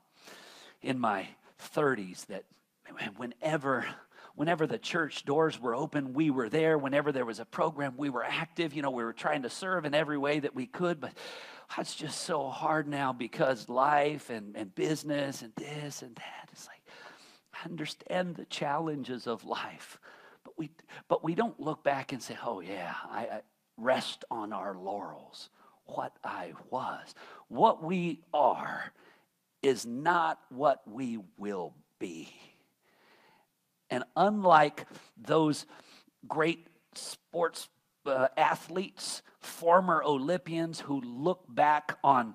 [0.81, 1.27] in my
[1.75, 2.43] 30s that
[3.17, 3.85] whenever
[4.35, 6.77] whenever the church doors were open, we were there.
[6.77, 8.73] Whenever there was a program, we were active.
[8.73, 11.13] You know, we were trying to serve in every way that we could, but
[11.77, 16.49] it's just so hard now because life and, and business and this and that.
[16.51, 16.81] It's like,
[17.53, 19.99] I understand the challenges of life,
[20.57, 20.69] we,
[21.07, 23.41] but we don't look back and say, oh, yeah, I, I
[23.77, 25.49] rest on our laurels.
[25.85, 27.13] What I was.
[27.49, 28.93] What we are
[29.61, 32.29] is not what we will be.
[33.89, 34.85] And unlike
[35.17, 35.65] those
[36.27, 37.69] great sports
[38.05, 42.33] uh, athletes, former Olympians who look back on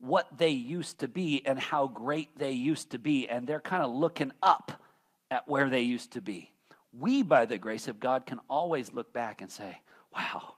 [0.00, 3.82] what they used to be and how great they used to be, and they're kind
[3.82, 4.82] of looking up
[5.30, 6.52] at where they used to be
[6.92, 9.80] we, by the grace of God, can always look back and say,
[10.14, 10.54] wow,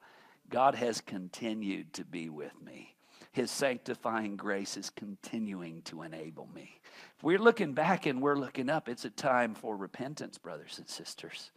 [0.48, 2.94] God has continued to be with me.
[3.32, 6.80] His sanctifying grace is continuing to enable me.
[7.16, 10.88] If we're looking back and we're looking up, it's a time for repentance, brothers and
[10.88, 11.50] sisters.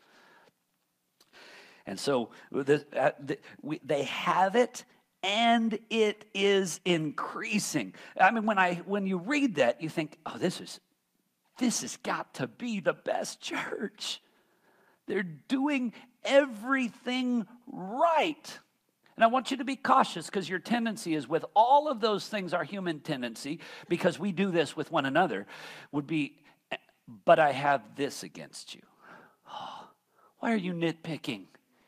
[1.85, 4.85] And so the, uh, the, we, they have it
[5.23, 7.93] and it is increasing.
[8.19, 10.79] I mean, when, I, when you read that, you think, oh, this is
[11.57, 14.21] this has got to be the best church.
[15.07, 18.59] They're doing everything right.
[19.15, 22.27] And I want you to be cautious because your tendency is with all of those
[22.27, 25.45] things, our human tendency, because we do this with one another,
[25.91, 26.37] would be,
[26.71, 26.77] eh,
[27.25, 28.81] but I have this against you.
[29.51, 29.87] Oh,
[30.39, 31.45] why are you nitpicking?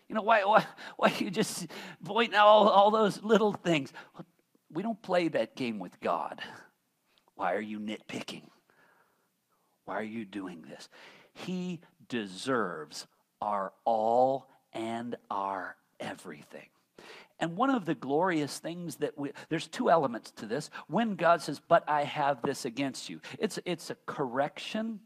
[0.08, 0.66] You know, why, why,
[0.98, 1.68] why you just
[2.04, 3.92] pointing out all, all those little things?
[4.72, 6.42] We don't play that game with God.
[7.36, 8.44] Why are you nitpicking?
[9.86, 10.90] Why are you doing this?
[11.34, 13.08] He deserves
[13.42, 16.68] our all and our everything.
[17.40, 20.70] And one of the glorious things that we, there's two elements to this.
[20.88, 25.02] When God says, But I have this against you, it's, it's a correction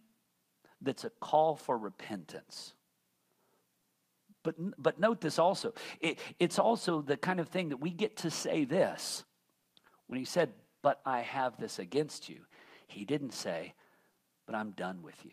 [0.81, 2.73] that's a call for repentance.
[4.43, 8.17] But, but note this also it, it's also the kind of thing that we get
[8.17, 9.23] to say this.
[10.07, 10.51] When he said,
[10.83, 12.41] But I have this against you,
[12.87, 13.73] he didn't say,
[14.45, 15.31] But I'm done with you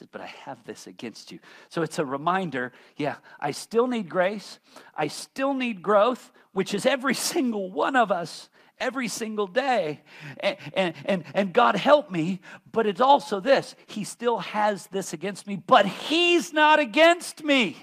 [0.00, 1.38] says, But I have this against you.
[1.68, 4.58] So it's a reminder yeah, I still need grace.
[4.96, 10.00] I still need growth, which is every single one of us every single day.
[10.40, 12.40] And, and, and, and, God help me,
[12.72, 17.76] but it's also this He still has this against me, but He's not against me,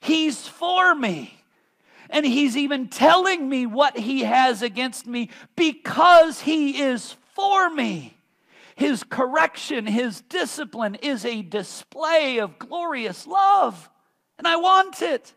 [0.00, 1.38] He's for me.
[2.10, 8.18] And He's even telling me what He has against me because He is for me.
[8.82, 13.88] His correction, his discipline is a display of glorious love.
[14.38, 15.32] And I want it.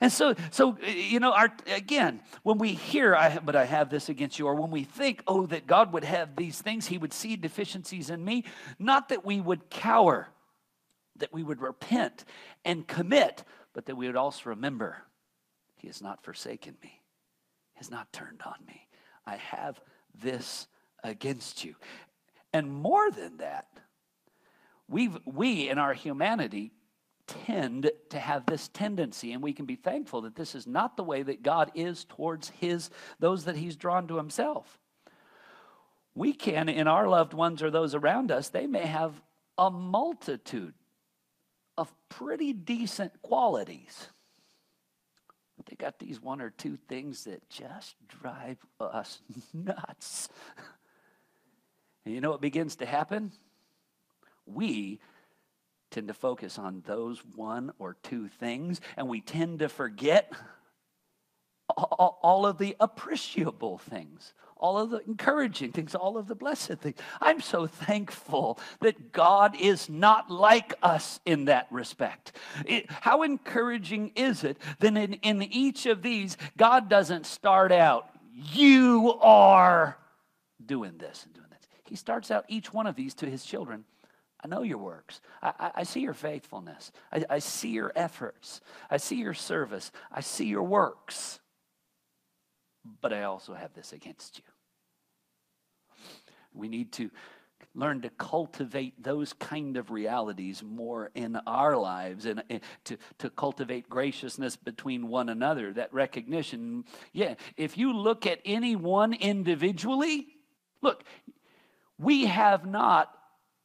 [0.00, 4.08] And so, so you know, our, again, when we hear, I, but I have this
[4.08, 7.12] against you, or when we think, oh, that God would have these things, He would
[7.12, 8.44] see deficiencies in me,
[8.78, 10.28] not that we would cower,
[11.16, 12.24] that we would repent
[12.64, 14.96] and commit, but that we would also remember
[15.76, 17.02] He has not forsaken me,
[17.74, 18.88] He has not turned on me.
[19.26, 19.78] I have
[20.14, 20.66] this
[21.04, 21.74] against you.
[22.52, 23.68] And more than that,
[24.88, 26.72] we've, we in our humanity
[27.46, 31.04] tend to have this tendency and we can be thankful that this is not the
[31.04, 32.90] way that god is towards his
[33.20, 34.80] those that he's drawn to himself.
[36.16, 39.14] We can in our loved ones or those around us they may have
[39.56, 40.74] a multitude
[41.78, 44.08] of pretty decent qualities.
[45.56, 49.20] But they got these one or two things that just drive us
[49.54, 50.28] nuts
[52.04, 53.32] and you know what begins to happen
[54.54, 55.00] we
[55.90, 60.32] tend to focus on those one or two things, and we tend to forget
[61.76, 66.96] all of the appreciable things, all of the encouraging things, all of the blessed things.
[67.20, 72.32] I'm so thankful that God is not like us in that respect.
[72.66, 78.10] It, how encouraging is it that in, in each of these, God doesn't start out,
[78.32, 79.96] you are
[80.64, 81.39] doing this and doing this.
[81.90, 83.84] He starts out each one of these to his children
[84.42, 85.20] I know your works.
[85.42, 86.92] I, I, I see your faithfulness.
[87.12, 88.60] I, I see your efforts.
[88.90, 89.92] I see your service.
[90.10, 91.40] I see your works.
[93.00, 94.44] But I also have this against you.
[96.54, 97.10] We need to
[97.74, 103.30] learn to cultivate those kind of realities more in our lives and, and, to, to
[103.30, 110.26] cultivate graciousness between one another that recognition yeah if you look at anyone individually
[110.82, 111.04] look
[112.00, 113.12] we have not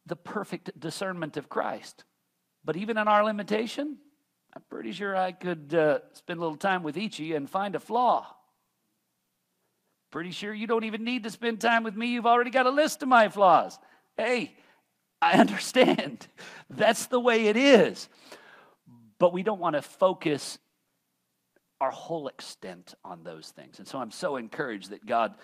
[0.04, 2.04] the perfect discernment of Christ.
[2.64, 3.96] But even in our limitation,
[4.54, 7.48] I'm pretty sure I could uh, spend a little time with each of you and
[7.48, 8.26] find a flaw.
[10.10, 12.08] Pretty sure you don't even need to spend time with me.
[12.08, 13.78] You've already got a list of my flaws.
[14.16, 14.54] Hey,
[15.22, 16.26] I understand.
[16.68, 18.08] That's the way it is.
[19.18, 20.58] But we don't want to focus
[21.80, 23.78] our whole extent on those things.
[23.78, 25.34] And so I'm so encouraged that God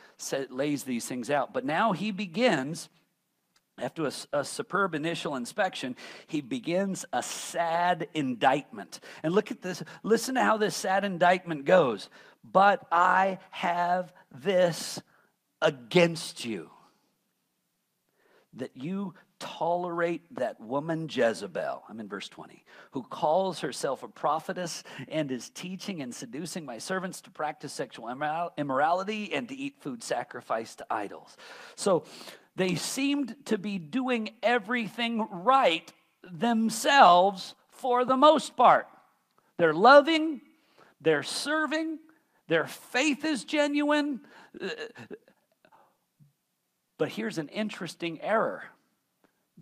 [0.48, 1.52] lays these things out.
[1.52, 2.88] But now he begins
[3.78, 9.00] after a, a, superb initial inspection, he begins a sad indictment.
[9.22, 9.82] And look at this.
[10.02, 12.10] Listen to how this sad indictment goes.
[12.44, 15.00] But I have this
[15.60, 16.70] against you
[18.54, 24.84] that you tolerate that woman Jezebel, I'm in verse 20, who calls herself a prophetess
[25.08, 28.08] and is teaching and seducing my servants to practice sexual
[28.56, 31.36] immorality and to eat food sacrificed to idols.
[31.74, 32.04] So
[32.54, 38.86] they seemed to be doing everything right themselves for the most part.
[39.58, 40.40] They're loving,
[41.00, 41.98] they're serving,
[42.46, 44.20] their faith is genuine.
[46.96, 48.62] But here's an interesting error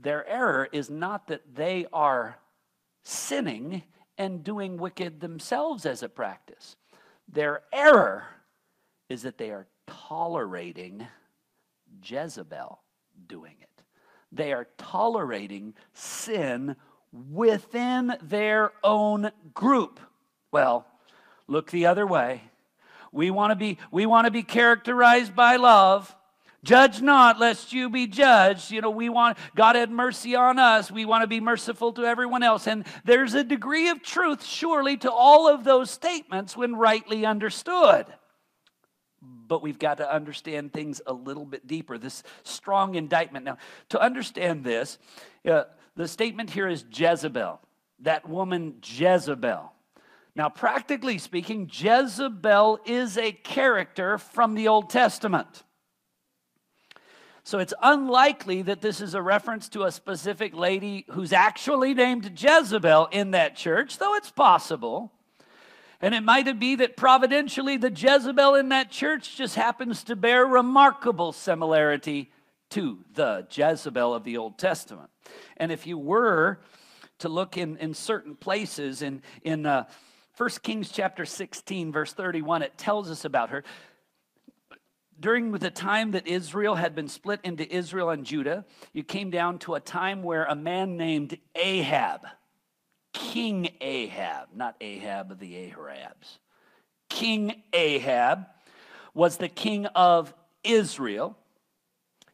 [0.01, 2.39] their error is not that they are
[3.03, 3.83] sinning
[4.19, 6.77] and doing wicked themselves as a practice,
[7.29, 8.25] their error
[9.09, 11.07] is that they are tolerating
[12.05, 12.81] Jezebel
[13.27, 13.83] doing it.
[14.33, 16.77] They are tolerating sin
[17.13, 19.99] within their own group.
[20.53, 20.87] Well,
[21.49, 22.43] look the other way.
[23.13, 26.15] We want to be we want to be characterized by love.
[26.63, 28.71] Judge not, lest you be judged.
[28.71, 30.91] You know, we want, God had mercy on us.
[30.91, 32.67] We want to be merciful to everyone else.
[32.67, 38.07] And there's a degree of truth, surely, to all of those statements when rightly understood
[39.51, 41.99] but we've got to understand things a little bit deeper.
[41.99, 43.45] This strong indictment.
[43.45, 43.59] Now,
[43.89, 44.97] to understand this,
[45.45, 45.65] uh,
[45.97, 47.61] the statement here is Jezebel,
[47.99, 49.73] that woman Jezebel.
[50.37, 55.65] Now, practically speaking, Jezebel is a character from the Old Testament.
[57.51, 62.41] So it's unlikely that this is a reference to a specific lady who's actually named
[62.41, 65.11] Jezebel in that church, though it's possible.
[66.01, 70.47] And it might be that providentially the Jezebel in that church just happens to bear
[70.47, 72.31] remarkable similarity
[72.69, 75.11] to the Jezebel of the Old Testament.
[75.57, 76.61] And if you were
[77.19, 79.87] to look in, in certain places in, in uh,
[80.37, 83.65] 1 Kings chapter 16, verse 31, it tells us about her.
[85.21, 88.65] During the time that Israel had been split into Israel and Judah,
[88.95, 92.23] you came down to a time where a man named Ahab,
[93.13, 96.39] King Ahab, not Ahab of the Aharabs.
[97.11, 98.47] King Ahab
[99.13, 100.33] was the king of
[100.65, 101.37] Israel,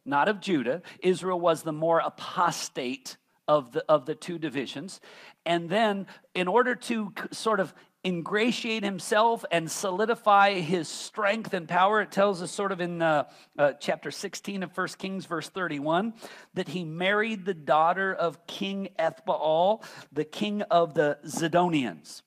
[0.05, 0.81] not of Judah.
[1.01, 3.17] Israel was the more apostate
[3.49, 5.01] of the, of the two divisions.
[5.45, 7.73] And then, in order to sort of
[8.07, 12.01] ingratiate himself and solidify his strength and power.
[12.01, 13.25] It tells us, sort of in uh,
[13.59, 16.13] uh, chapter 16 of 1 Kings, verse 31,
[16.53, 19.83] that he married the daughter of King Ethbaal,
[20.13, 22.21] the king of the Zidonians.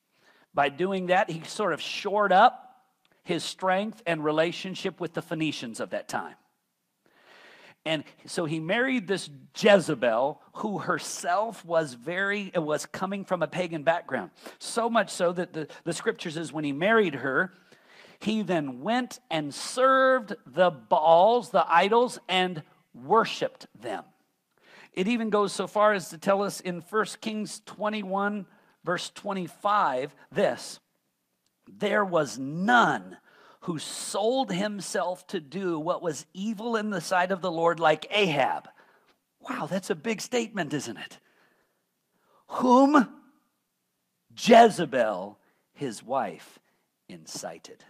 [0.53, 2.85] By doing that, he sort of shored up
[3.25, 6.35] his strength and relationship with the Phoenicians of that time.
[7.87, 13.83] And so he married this Jezebel, who herself was very was coming from a pagan
[13.83, 14.31] background.
[14.59, 17.53] So much so that the, the scripture says when he married her,
[18.21, 22.63] he then went and served the Baals, the idols, and
[22.95, 24.05] worshiped them.
[24.93, 28.45] It even goes so far as to tell us in 1 Kings 21,
[28.85, 30.81] verse 25, this
[31.79, 33.17] there was none
[33.61, 38.07] who sold himself to do what was evil in the sight of the Lord, like
[38.11, 38.69] Ahab.
[39.49, 41.19] Wow, that's a big statement, isn't it?
[42.49, 43.09] Whom
[44.37, 45.39] Jezebel,
[45.75, 46.59] his wife,
[47.09, 47.85] incited.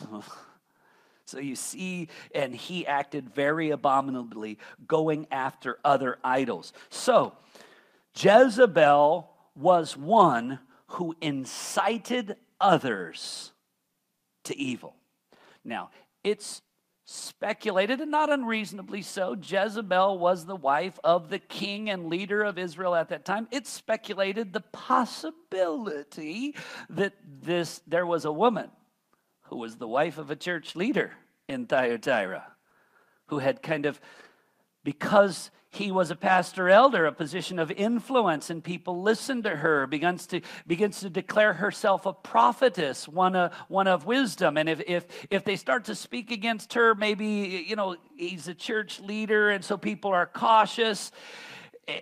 [1.24, 6.72] so you see, and he acted very abominably, going after other idols.
[6.90, 7.32] So
[8.14, 13.51] Jezebel was one who incited others
[14.44, 14.96] to evil.
[15.64, 15.90] Now,
[16.24, 16.62] it's
[17.04, 22.58] speculated, and not unreasonably so, Jezebel was the wife of the king and leader of
[22.58, 23.48] Israel at that time.
[23.50, 26.54] It's speculated the possibility
[26.90, 28.70] that this there was a woman
[29.42, 31.12] who was the wife of a church leader
[31.48, 32.46] in Thyatira
[33.26, 34.00] who had kind of
[34.84, 39.86] because he was a pastor elder, a position of influence, and people listened to her,
[39.86, 44.58] begins to, begins to declare herself a prophetess, one, of one of wisdom.
[44.58, 48.54] And if, if, if they start to speak against her, maybe, you know, he's a
[48.54, 51.10] church leader, and so people are cautious.
[51.88, 52.00] Eh,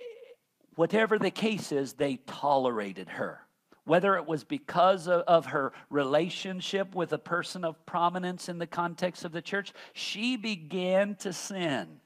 [0.74, 3.38] whatever the case is, they tolerated her.
[3.84, 9.24] Whether it was because of her relationship with a person of prominence in the context
[9.24, 12.00] of the church, she began to sin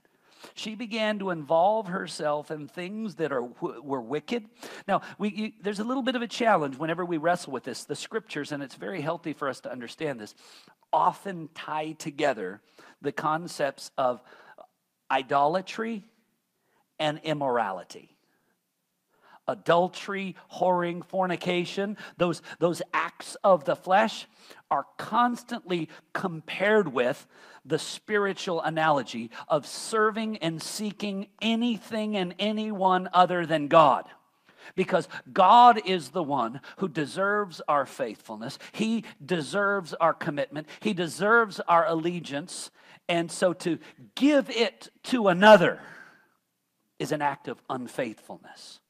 [0.54, 4.44] she began to involve herself in things that are, were wicked.
[4.86, 7.84] Now, we, you, there's a little bit of a challenge whenever we wrestle with this.
[7.84, 10.34] The scriptures, and it's very healthy for us to understand this,
[10.92, 12.60] often tie together
[13.02, 14.22] the concepts of
[15.10, 16.04] idolatry
[16.98, 18.13] and immorality
[19.46, 24.26] adultery, whoring, fornication, those, those acts of the flesh
[24.70, 27.26] are constantly compared with
[27.64, 34.06] the spiritual analogy of serving and seeking anything and anyone other than God.
[34.76, 38.58] Because God is the one who deserves our faithfulness.
[38.72, 40.68] He deserves our commitment.
[40.80, 42.70] He deserves our allegiance.
[43.08, 43.78] And so to
[44.14, 45.80] give it to another
[46.98, 48.80] is an act of unfaithfulness.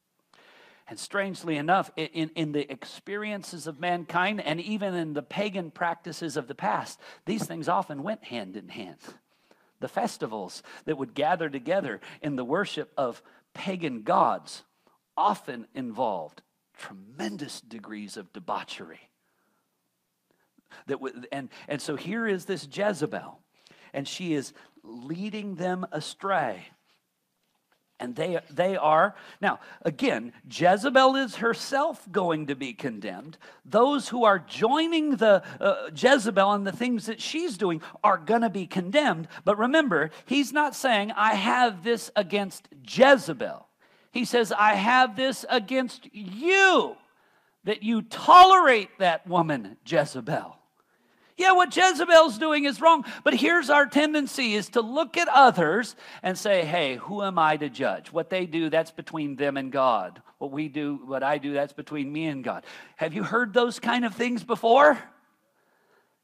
[0.86, 6.36] And strangely enough, in, in the experiences of mankind and even in the pagan practices
[6.36, 8.98] of the past, these things often went hand in hand.
[9.80, 13.22] The festivals that would gather together in the worship of
[13.54, 14.62] pagan gods
[15.16, 16.42] often involved
[16.76, 19.08] tremendous degrees of debauchery.
[20.86, 23.38] That w- and, and so here is this Jezebel,
[23.92, 26.66] and she is leading them astray.
[28.04, 33.38] And they, they are, now, again, Jezebel is herself going to be condemned.
[33.64, 38.42] Those who are joining the uh, Jezebel and the things that she's doing are going
[38.42, 39.26] to be condemned.
[39.46, 43.66] But remember, he's not saying, I have this against Jezebel.
[44.12, 46.96] He says, I have this against you,
[47.64, 50.58] that you tolerate that woman, Jezebel.
[51.36, 55.96] Yeah, what Jezebel's doing is wrong, but here's our tendency is to look at others
[56.22, 58.12] and say, "Hey, who am I to judge?
[58.12, 60.22] What they do, that's between them and God.
[60.38, 62.64] What we do, what I do, that's between me and God."
[62.96, 64.96] Have you heard those kind of things before?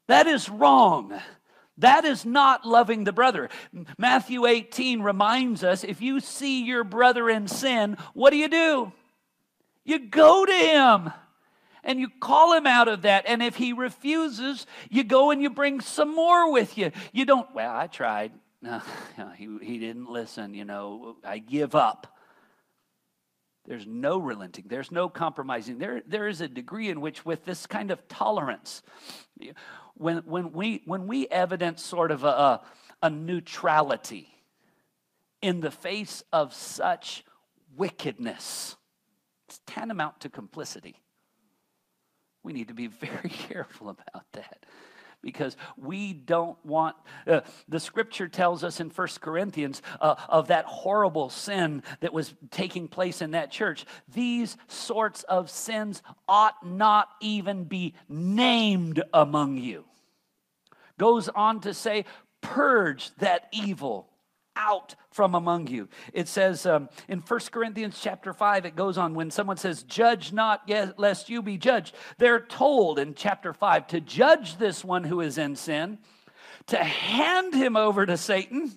[0.07, 1.19] That is wrong.
[1.77, 3.49] That is not loving the brother.
[3.97, 8.93] Matthew 18 reminds us if you see your brother in sin, what do you do?
[9.83, 11.11] You go to him
[11.83, 13.25] and you call him out of that.
[13.27, 16.91] And if he refuses, you go and you bring some more with you.
[17.11, 18.31] You don't, well, I tried.
[19.17, 20.53] No, he, he didn't listen.
[20.53, 22.15] You know, I give up.
[23.65, 24.65] There's no relenting.
[24.67, 25.77] There's no compromising.
[25.77, 28.81] There, there is a degree in which, with this kind of tolerance,
[29.95, 32.61] when, when, we, when we evidence sort of a,
[33.03, 34.29] a neutrality
[35.41, 37.23] in the face of such
[37.75, 38.75] wickedness,
[39.47, 41.00] it's tantamount to complicity.
[42.43, 44.65] We need to be very careful about that
[45.21, 46.95] because we don't want
[47.27, 52.33] uh, the scripture tells us in First corinthians uh, of that horrible sin that was
[52.49, 53.85] taking place in that church.
[54.13, 59.85] These sorts of sins ought not even be named among you.
[60.97, 62.05] Goes on to say
[62.41, 64.10] purge that evil
[64.55, 65.89] out from among you.
[66.13, 70.31] It says um, in First corinthians chapter 5 it goes on when someone says judge
[70.31, 75.03] not yet lest you be judged they're told in chapter 5 to judge this one
[75.03, 75.97] who is in sin
[76.67, 78.71] to hand him over to satan.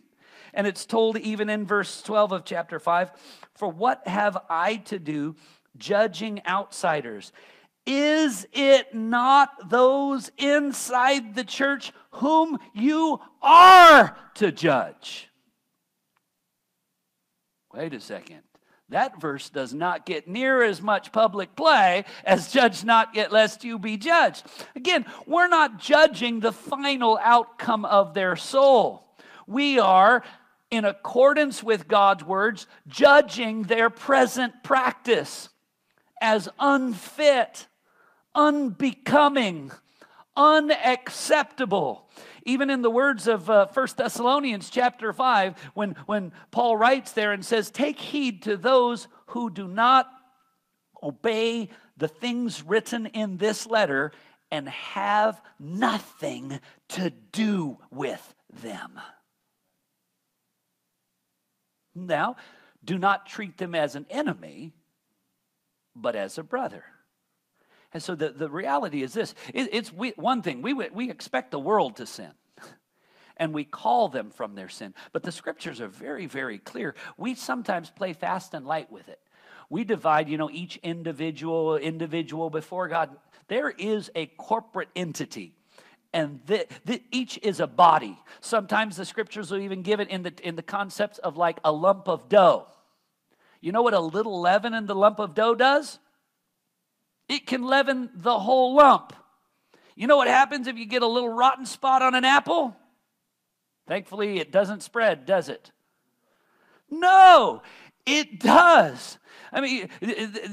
[0.52, 3.10] And it's told even in verse 12 of chapter 5
[3.54, 5.36] for what have i to do
[5.76, 7.32] judging outsiders?
[7.86, 15.28] Is it not those inside the church whom you are to judge?
[17.74, 18.40] Wait a second.
[18.90, 23.64] That verse does not get near as much public play as judge not yet lest
[23.64, 24.44] you be judged.
[24.76, 29.08] Again, we're not judging the final outcome of their soul.
[29.46, 30.22] We are,
[30.70, 35.48] in accordance with God's words, judging their present practice
[36.20, 37.66] as unfit
[38.34, 39.70] unbecoming,
[40.36, 42.08] unacceptable.
[42.44, 47.32] Even in the words of uh, 1 Thessalonians chapter 5, when, when Paul writes there
[47.32, 50.10] and says, Take heed to those who do not
[51.02, 54.12] obey the things written in this letter
[54.50, 59.00] and have nothing to do with them.
[61.94, 62.36] Now,
[62.84, 64.72] do not treat them as an enemy,
[65.96, 66.84] but as a brother.
[67.94, 71.52] And so the, the reality is this it, it's we, one thing, we, we expect
[71.52, 72.32] the world to sin.
[73.36, 74.94] And we call them from their sin.
[75.12, 76.94] But the scriptures are very, very clear.
[77.16, 79.18] We sometimes play fast and light with it.
[79.68, 83.10] We divide, you know, each individual individual before God.
[83.48, 85.56] There is a corporate entity
[86.14, 88.16] and the, the, each is a body.
[88.40, 91.72] Sometimes the scriptures will even give it in the, in the concepts of like a
[91.72, 92.68] lump of dough.
[93.60, 95.98] You know what a little leaven in the lump of dough does?
[97.28, 99.12] It can leaven the whole lump.
[99.96, 102.76] You know what happens if you get a little rotten spot on an apple?
[103.86, 105.70] Thankfully, it doesn't spread, does it?
[106.90, 107.62] No,
[108.06, 109.18] it does.
[109.52, 109.88] I mean,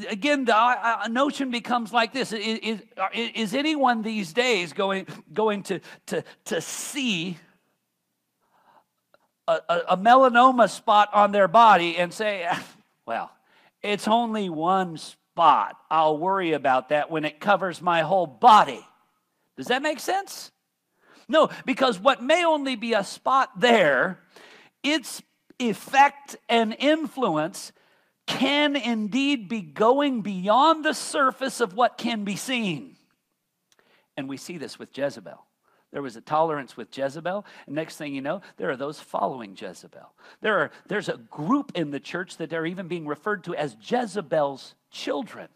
[0.09, 2.81] again, the notion becomes like this: is,
[3.13, 7.37] is, anyone these days going going to to to see
[9.47, 9.59] a,
[9.89, 12.63] a melanoma spot on their body and say, ah,
[13.05, 13.31] "Well,
[13.81, 14.97] it's only one
[15.33, 15.77] spot.
[15.89, 18.85] I'll worry about that when it covers my whole body.
[19.55, 20.51] Does that make sense?
[21.29, 24.19] No, because what may only be a spot there,
[24.83, 25.21] its
[25.59, 27.71] effect and influence
[28.27, 32.97] can indeed be going beyond the surface of what can be seen.
[34.17, 35.45] And we see this with Jezebel.
[35.91, 37.45] There was a tolerance with Jezebel.
[37.65, 40.13] And next thing you know, there are those following Jezebel.
[40.39, 43.75] There are, there's a group in the church that are even being referred to as
[43.81, 45.49] Jezebel's children.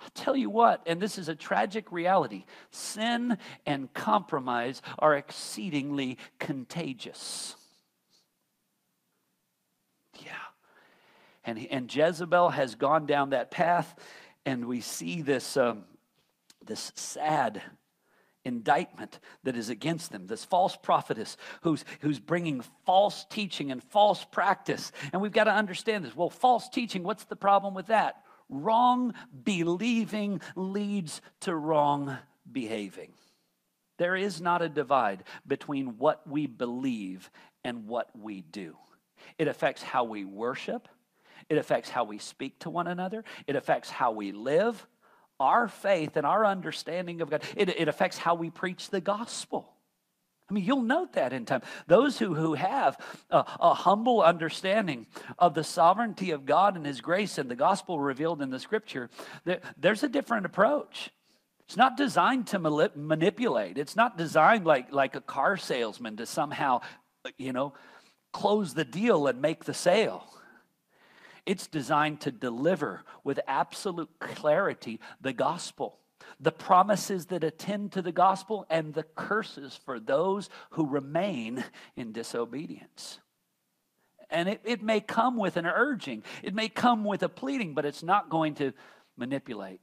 [0.00, 6.18] I'll tell you what, and this is a tragic reality sin and compromise are exceedingly
[6.40, 7.54] contagious.
[10.18, 10.32] Yeah.
[11.44, 13.94] And, and Jezebel has gone down that path,
[14.44, 15.84] and we see this, um,
[16.64, 17.62] this sad
[18.44, 24.24] indictment that is against them this false prophetess who's who's bringing false teaching and false
[24.24, 28.22] practice and we've got to understand this well false teaching what's the problem with that
[28.52, 29.14] Wrong
[29.44, 32.18] believing leads to wrong
[32.50, 33.14] behaving.
[33.96, 37.30] There is not a divide between what we believe
[37.64, 38.76] and what we do.
[39.38, 40.86] It affects how we worship,
[41.48, 44.86] it affects how we speak to one another, it affects how we live.
[45.42, 49.72] Our faith and our understanding of God, it, it affects how we preach the gospel.
[50.48, 51.62] I mean, you'll note that in time.
[51.86, 52.98] Those who, who have
[53.30, 55.06] a, a, humble understanding
[55.38, 59.08] of the sovereignty of God and His grace and the gospel revealed in the scripture,
[59.44, 61.10] there, there's a different approach.
[61.64, 66.82] It's not designed to manipulate, it's not designed like, like a car salesman to somehow,
[67.38, 67.72] you know,
[68.32, 70.28] close the deal and make the sale.
[71.44, 75.98] It's designed to deliver with absolute clarity the gospel
[76.40, 81.64] the promises that attend to the gospel, and the curses for those who remain
[81.96, 83.20] in disobedience.
[84.30, 87.84] And it, it may come with an urging, it may come with a pleading, but
[87.84, 88.72] it's not going to
[89.16, 89.80] manipulate.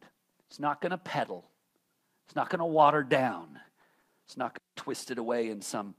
[0.50, 1.46] It's not going to peddle.
[2.26, 3.60] It's not going to water down.
[4.26, 5.96] It's not going to twist it away in some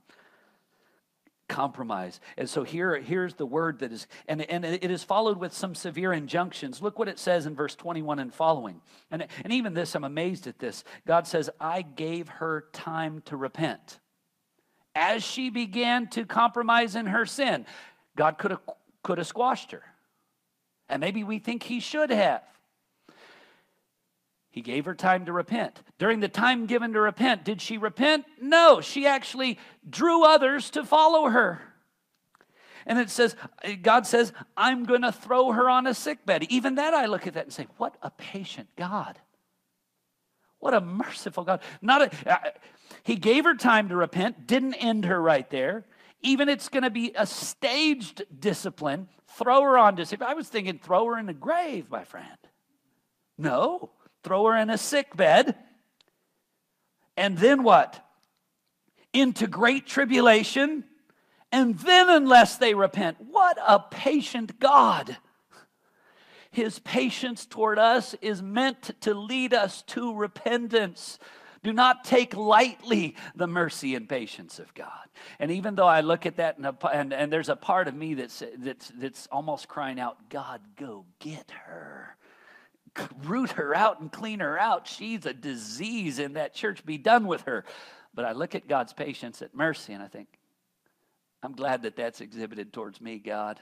[1.51, 2.21] compromise.
[2.39, 5.75] And so here, here's the word that is, and, and it is followed with some
[5.75, 6.81] severe injunctions.
[6.81, 8.81] Look what it says in verse 21 and following.
[9.11, 10.85] And, and even this, I'm amazed at this.
[11.07, 13.99] God says, I gave her time to repent.
[14.95, 17.67] As she began to compromise in her sin,
[18.17, 18.61] God could have,
[19.03, 19.83] could have squashed her.
[20.89, 22.43] And maybe we think he should have.
[24.51, 25.81] He gave her time to repent.
[25.99, 28.25] During the time given to repent, did she repent?
[28.41, 31.63] No, she actually drew others to follow her.
[32.85, 33.37] And it says,
[33.83, 36.45] God says, I'm going to throw her on a sick bed.
[36.49, 39.21] Even that, I look at that and say, what a patient God.
[40.59, 41.63] What a merciful God.
[41.81, 42.51] Not a, uh,
[43.05, 45.87] he gave her time to repent, didn't end her right there.
[46.23, 49.09] Even it's going to be a staged discipline.
[49.29, 50.29] Throw her on discipline.
[50.29, 52.27] I was thinking, throw her in the grave, my friend.
[53.39, 53.93] No
[54.23, 55.57] throw her in a sick bed,
[57.17, 58.05] and then what?
[59.13, 60.85] Into great tribulation,
[61.53, 63.19] and then unless they repent.
[63.21, 65.17] What a patient God!
[66.51, 71.19] His patience toward us is meant to lead us to repentance.
[71.63, 74.89] Do not take lightly the mercy and patience of God.
[75.39, 78.15] And even though I look at that and, and, and there's a part of me
[78.15, 82.17] that's, that's, that's almost crying out, God, go get her
[83.25, 84.87] root her out and clean her out.
[84.87, 86.85] She's a disease in that church.
[86.85, 87.65] Be done with her.
[88.15, 90.29] But I look at God's patience at mercy and I think,
[91.43, 93.61] I'm glad that that's exhibited towards me, God.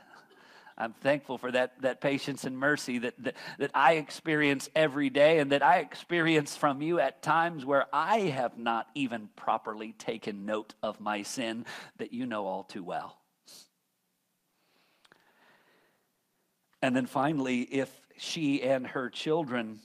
[0.76, 5.40] I'm thankful for that, that patience and mercy that, that, that I experience every day
[5.40, 10.46] and that I experience from you at times where I have not even properly taken
[10.46, 11.66] note of my sin
[11.98, 13.18] that you know all too well.
[16.80, 19.80] And then finally, if she and her children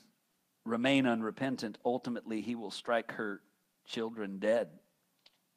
[0.66, 3.42] remain unrepentant, ultimately he will strike her
[3.86, 4.70] children dead.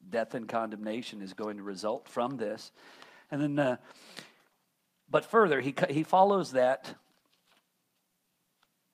[0.09, 2.71] Death and condemnation is going to result from this.
[3.31, 3.77] And then, uh,
[5.09, 6.95] but further, he, he follows that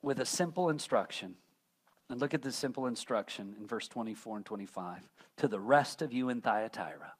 [0.01, 1.35] with a simple instruction.
[2.09, 4.99] And look at this simple instruction in verse 24 and 25
[5.37, 7.13] to the rest of you in Thyatira.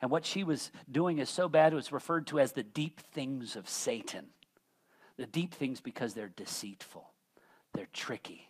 [0.00, 3.00] And what she was doing is so bad, it was referred to as the deep
[3.00, 4.28] things of Satan.
[5.20, 7.04] The deep things because they're deceitful,
[7.74, 8.46] they're tricky.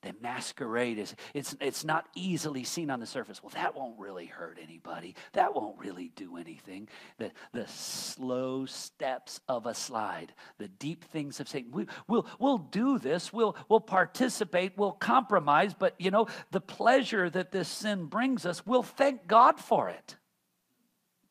[0.00, 3.42] They masquerade as it's, it's not easily seen on the surface.
[3.42, 5.14] Well, that won't really hurt anybody.
[5.34, 6.88] That won't really do anything.
[7.18, 11.70] The, the slow steps of a slide, the deep things of Satan.
[11.70, 13.30] We, we'll, we'll do this.
[13.30, 14.72] We'll, we'll participate.
[14.78, 15.74] We'll compromise.
[15.78, 20.16] But, you know, the pleasure that this sin brings us, we'll thank God for it.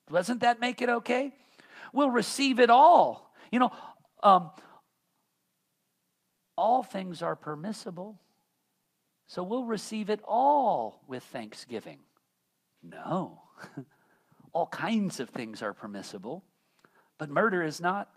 [0.10, 1.34] Doesn't that make it okay?
[1.94, 3.34] We'll receive it all.
[3.52, 3.72] You know,
[4.24, 4.52] um,
[6.58, 8.20] all things are permissible,
[9.28, 12.00] so we'll receive it all with thanksgiving.
[12.84, 13.42] No.
[14.54, 16.44] all kinds of things are permissible,
[17.18, 18.10] but murder is not,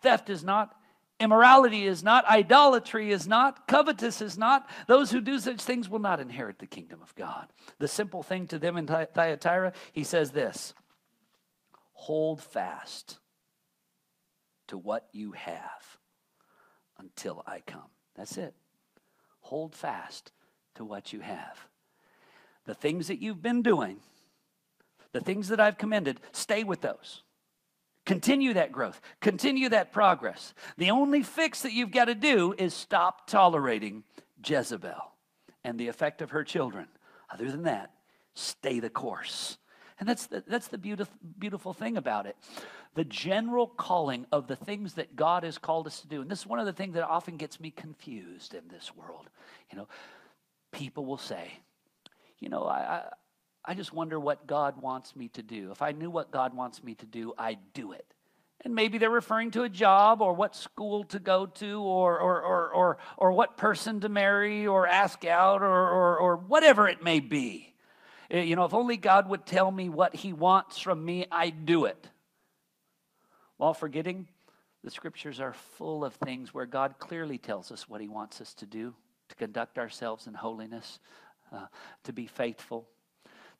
[0.00, 0.74] theft is not,
[1.18, 4.68] immorality is not, idolatry is not, covetous is not.
[4.86, 7.48] Those who do such things will not inherit the kingdom of God.
[7.78, 10.74] The simple thing to them in Thyatira, he says this
[11.92, 13.18] hold fast
[14.72, 15.98] to what you have
[16.98, 17.90] until I come.
[18.16, 18.54] That's it.
[19.42, 20.32] Hold fast
[20.76, 21.68] to what you have.
[22.64, 23.98] The things that you've been doing,
[25.12, 27.22] the things that I've commended, stay with those.
[28.06, 30.54] Continue that growth, continue that progress.
[30.78, 34.04] The only fix that you've got to do is stop tolerating
[34.42, 35.12] Jezebel
[35.62, 36.88] and the effect of her children.
[37.30, 37.90] Other than that,
[38.32, 39.58] stay the course.
[40.02, 42.34] And that's the, that's the beautiful, beautiful thing about it.
[42.96, 46.20] The general calling of the things that God has called us to do.
[46.20, 49.30] And this is one of the things that often gets me confused in this world.
[49.70, 49.88] You know,
[50.72, 51.52] people will say,
[52.40, 53.02] you know, I, I,
[53.64, 55.70] I just wonder what God wants me to do.
[55.70, 58.04] If I knew what God wants me to do, I'd do it.
[58.64, 62.42] And maybe they're referring to a job or what school to go to or, or,
[62.42, 67.04] or, or, or what person to marry or ask out or, or, or whatever it
[67.04, 67.71] may be.
[68.32, 71.66] Eh, you know, if only God would tell me what He wants from me, I'd
[71.66, 72.08] do it.
[73.58, 74.26] While forgetting,
[74.82, 78.54] the scriptures are full of things where God clearly tells us what He wants us
[78.54, 78.94] to do
[79.28, 80.98] to conduct ourselves in holiness,
[81.52, 81.66] uh,
[82.04, 82.88] to be faithful,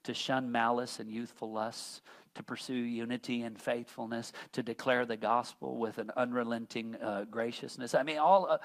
[0.04, 2.02] to shun malice and youthful lusts,
[2.34, 7.94] to pursue unity and faithfulness, to declare the gospel with an unrelenting uh, graciousness.
[7.94, 8.50] I mean, all.
[8.50, 8.58] Uh,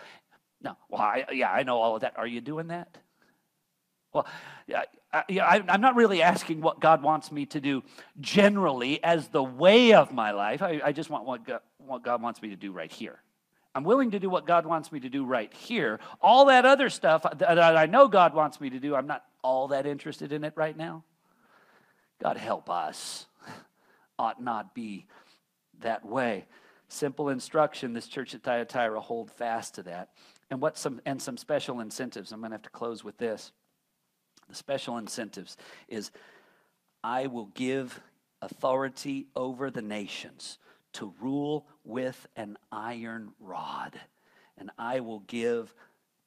[0.61, 2.17] no, well, I, yeah, I know all of that.
[2.17, 2.97] Are you doing that?
[4.13, 4.27] Well,
[5.13, 7.83] I, am not really asking what God wants me to do
[8.19, 10.61] generally as the way of my life.
[10.61, 13.19] I, I just want what God, what God wants me to do right here.
[13.75, 15.99] I'm willing to do what God wants me to do right here.
[16.19, 19.67] All that other stuff that I know God wants me to do, I'm not all
[19.67, 21.03] that interested in it right now.
[22.19, 23.27] God help us.
[24.19, 25.05] ought not be
[25.81, 26.45] that way.
[26.89, 30.09] Simple instruction, this church at Thyatira, hold fast to that.
[30.49, 32.31] And what some and some special incentives.
[32.31, 33.51] I'm going to have to close with this.
[34.49, 36.11] The special incentives is
[37.03, 37.99] I will give
[38.41, 40.57] authority over the nations
[40.93, 43.99] to rule with an iron rod,
[44.57, 45.73] and I will give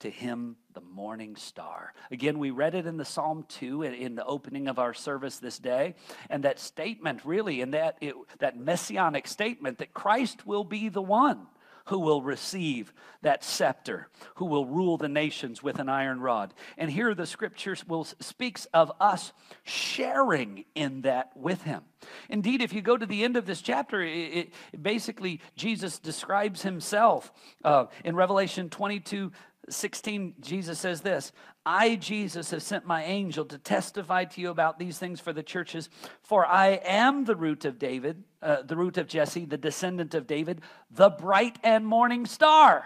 [0.00, 1.92] to him the morning star.
[2.10, 5.58] Again, we read it in the Psalm 2 in the opening of our service this
[5.58, 5.94] day.
[6.30, 11.02] And that statement, really, in that, it, that messianic statement that Christ will be the
[11.02, 11.46] one
[11.90, 16.54] who will receive that scepter, who will rule the nations with an iron rod.
[16.78, 19.32] And here the scriptures will speaks of us
[19.64, 21.82] sharing in that with him.
[22.28, 26.62] Indeed, if you go to the end of this chapter, it, it basically Jesus describes
[26.62, 27.32] himself
[27.64, 29.32] uh, in Revelation 22
[29.68, 31.32] 16, Jesus says this
[31.66, 35.42] I, Jesus, have sent my angel to testify to you about these things for the
[35.42, 35.88] churches,
[36.22, 40.26] for I am the root of David, uh, the root of Jesse, the descendant of
[40.26, 42.84] David, the bright and morning star.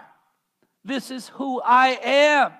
[0.83, 2.51] This is who I am.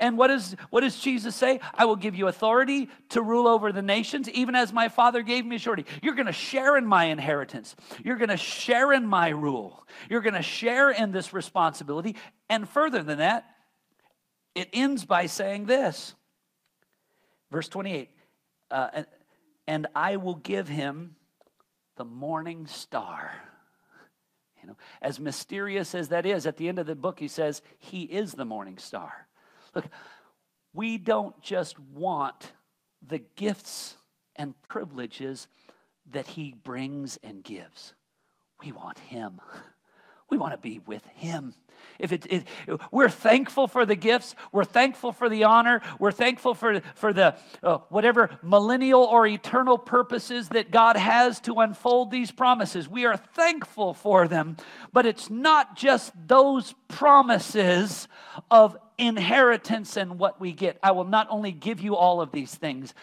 [0.00, 1.58] And what, is, what does Jesus say?
[1.74, 5.44] I will give you authority to rule over the nations, even as my Father gave
[5.44, 5.86] me authority.
[6.02, 7.74] You're going to share in my inheritance.
[8.04, 9.84] You're going to share in my rule.
[10.08, 12.14] You're going to share in this responsibility.
[12.48, 13.44] And further than that,
[14.54, 16.14] it ends by saying this.
[17.50, 18.10] Verse 28
[18.70, 19.06] uh, and,
[19.66, 21.16] and I will give him
[21.96, 23.32] the morning star.
[24.60, 27.62] You know, as mysterious as that is, at the end of the book, he says,
[27.78, 29.26] He is the morning star.
[29.74, 29.86] Look,
[30.74, 32.52] we don't just want
[33.06, 33.96] the gifts
[34.36, 35.48] and privileges
[36.10, 37.94] that He brings and gives,
[38.62, 39.40] we want Him.
[40.30, 41.54] We want to be with Him.
[41.98, 42.46] If it, it,
[42.90, 47.36] we're thankful for the gifts, we're thankful for the honor, we're thankful for, for the
[47.62, 52.88] uh, whatever millennial or eternal purposes that God has to unfold these promises.
[52.88, 54.56] We are thankful for them,
[54.92, 58.06] but it's not just those promises
[58.50, 60.78] of inheritance and what we get.
[60.82, 62.94] I will not only give you all of these things,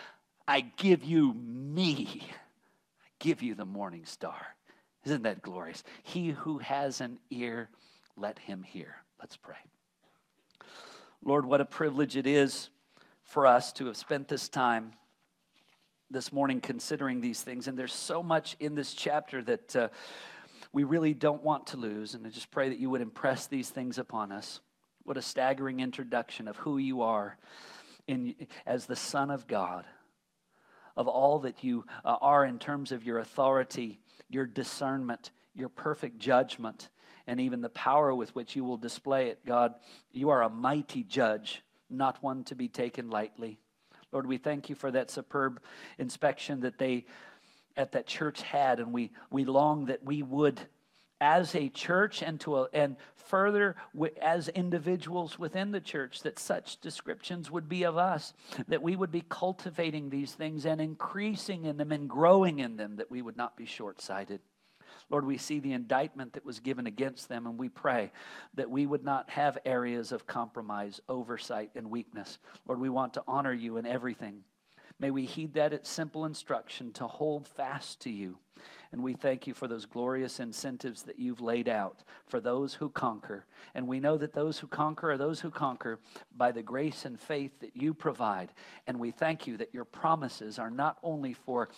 [0.47, 2.21] I give you me.
[2.23, 4.55] I give you the morning star.
[5.05, 5.83] Isn't that glorious?
[6.03, 7.69] He who has an ear,
[8.17, 8.95] let him hear.
[9.19, 9.55] Let's pray.
[11.23, 12.69] Lord, what a privilege it is
[13.23, 14.93] for us to have spent this time
[16.09, 17.67] this morning considering these things.
[17.67, 19.87] And there's so much in this chapter that uh,
[20.71, 22.15] we really don't want to lose.
[22.15, 24.59] And I just pray that you would impress these things upon us.
[25.03, 27.37] What a staggering introduction of who you are
[28.07, 28.35] in,
[28.65, 29.85] as the Son of God,
[30.97, 33.99] of all that you uh, are in terms of your authority
[34.29, 36.89] your discernment, your perfect judgment,
[37.27, 39.45] and even the power with which you will display it.
[39.45, 39.75] God,
[40.11, 43.59] you are a mighty judge, not one to be taken lightly.
[44.11, 45.61] Lord, we thank you for that superb
[45.97, 47.05] inspection that they
[47.77, 50.61] at that church had, and we, we long that we would,
[51.21, 53.75] as a church and to a, and further
[54.21, 58.33] as individuals within the church, that such descriptions would be of us,
[58.67, 62.97] that we would be cultivating these things and increasing in them and growing in them,
[62.97, 64.41] that we would not be short sighted.
[65.09, 68.11] Lord, we see the indictment that was given against them, and we pray
[68.55, 72.39] that we would not have areas of compromise, oversight, and weakness.
[72.67, 74.41] Lord, we want to honor you in everything.
[74.99, 78.39] May we heed that simple instruction to hold fast to you
[78.91, 82.89] and we thank you for those glorious incentives that you've laid out for those who
[82.89, 83.45] conquer.
[83.73, 85.99] And we know that those who conquer are those who conquer
[86.35, 88.53] by the grace and faith that you provide.
[88.87, 91.69] And we thank you that your promises are not only for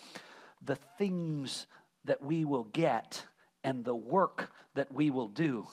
[0.64, 1.66] the things
[2.04, 3.24] that we will get
[3.64, 5.66] and the work that we will do,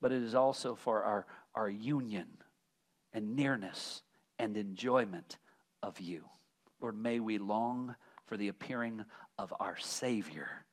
[0.00, 2.26] but it is also for our, our union
[3.12, 4.02] and nearness
[4.38, 5.38] and enjoyment
[5.82, 6.24] of you.
[6.80, 7.94] Lord, may we long
[8.26, 9.04] for the appearing
[9.38, 10.64] of our Savior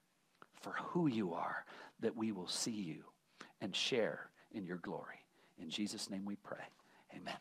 [0.59, 1.65] for who you are,
[1.99, 3.03] that we will see you
[3.61, 5.25] and share in your glory.
[5.61, 6.63] In Jesus' name we pray.
[7.15, 7.37] Amen.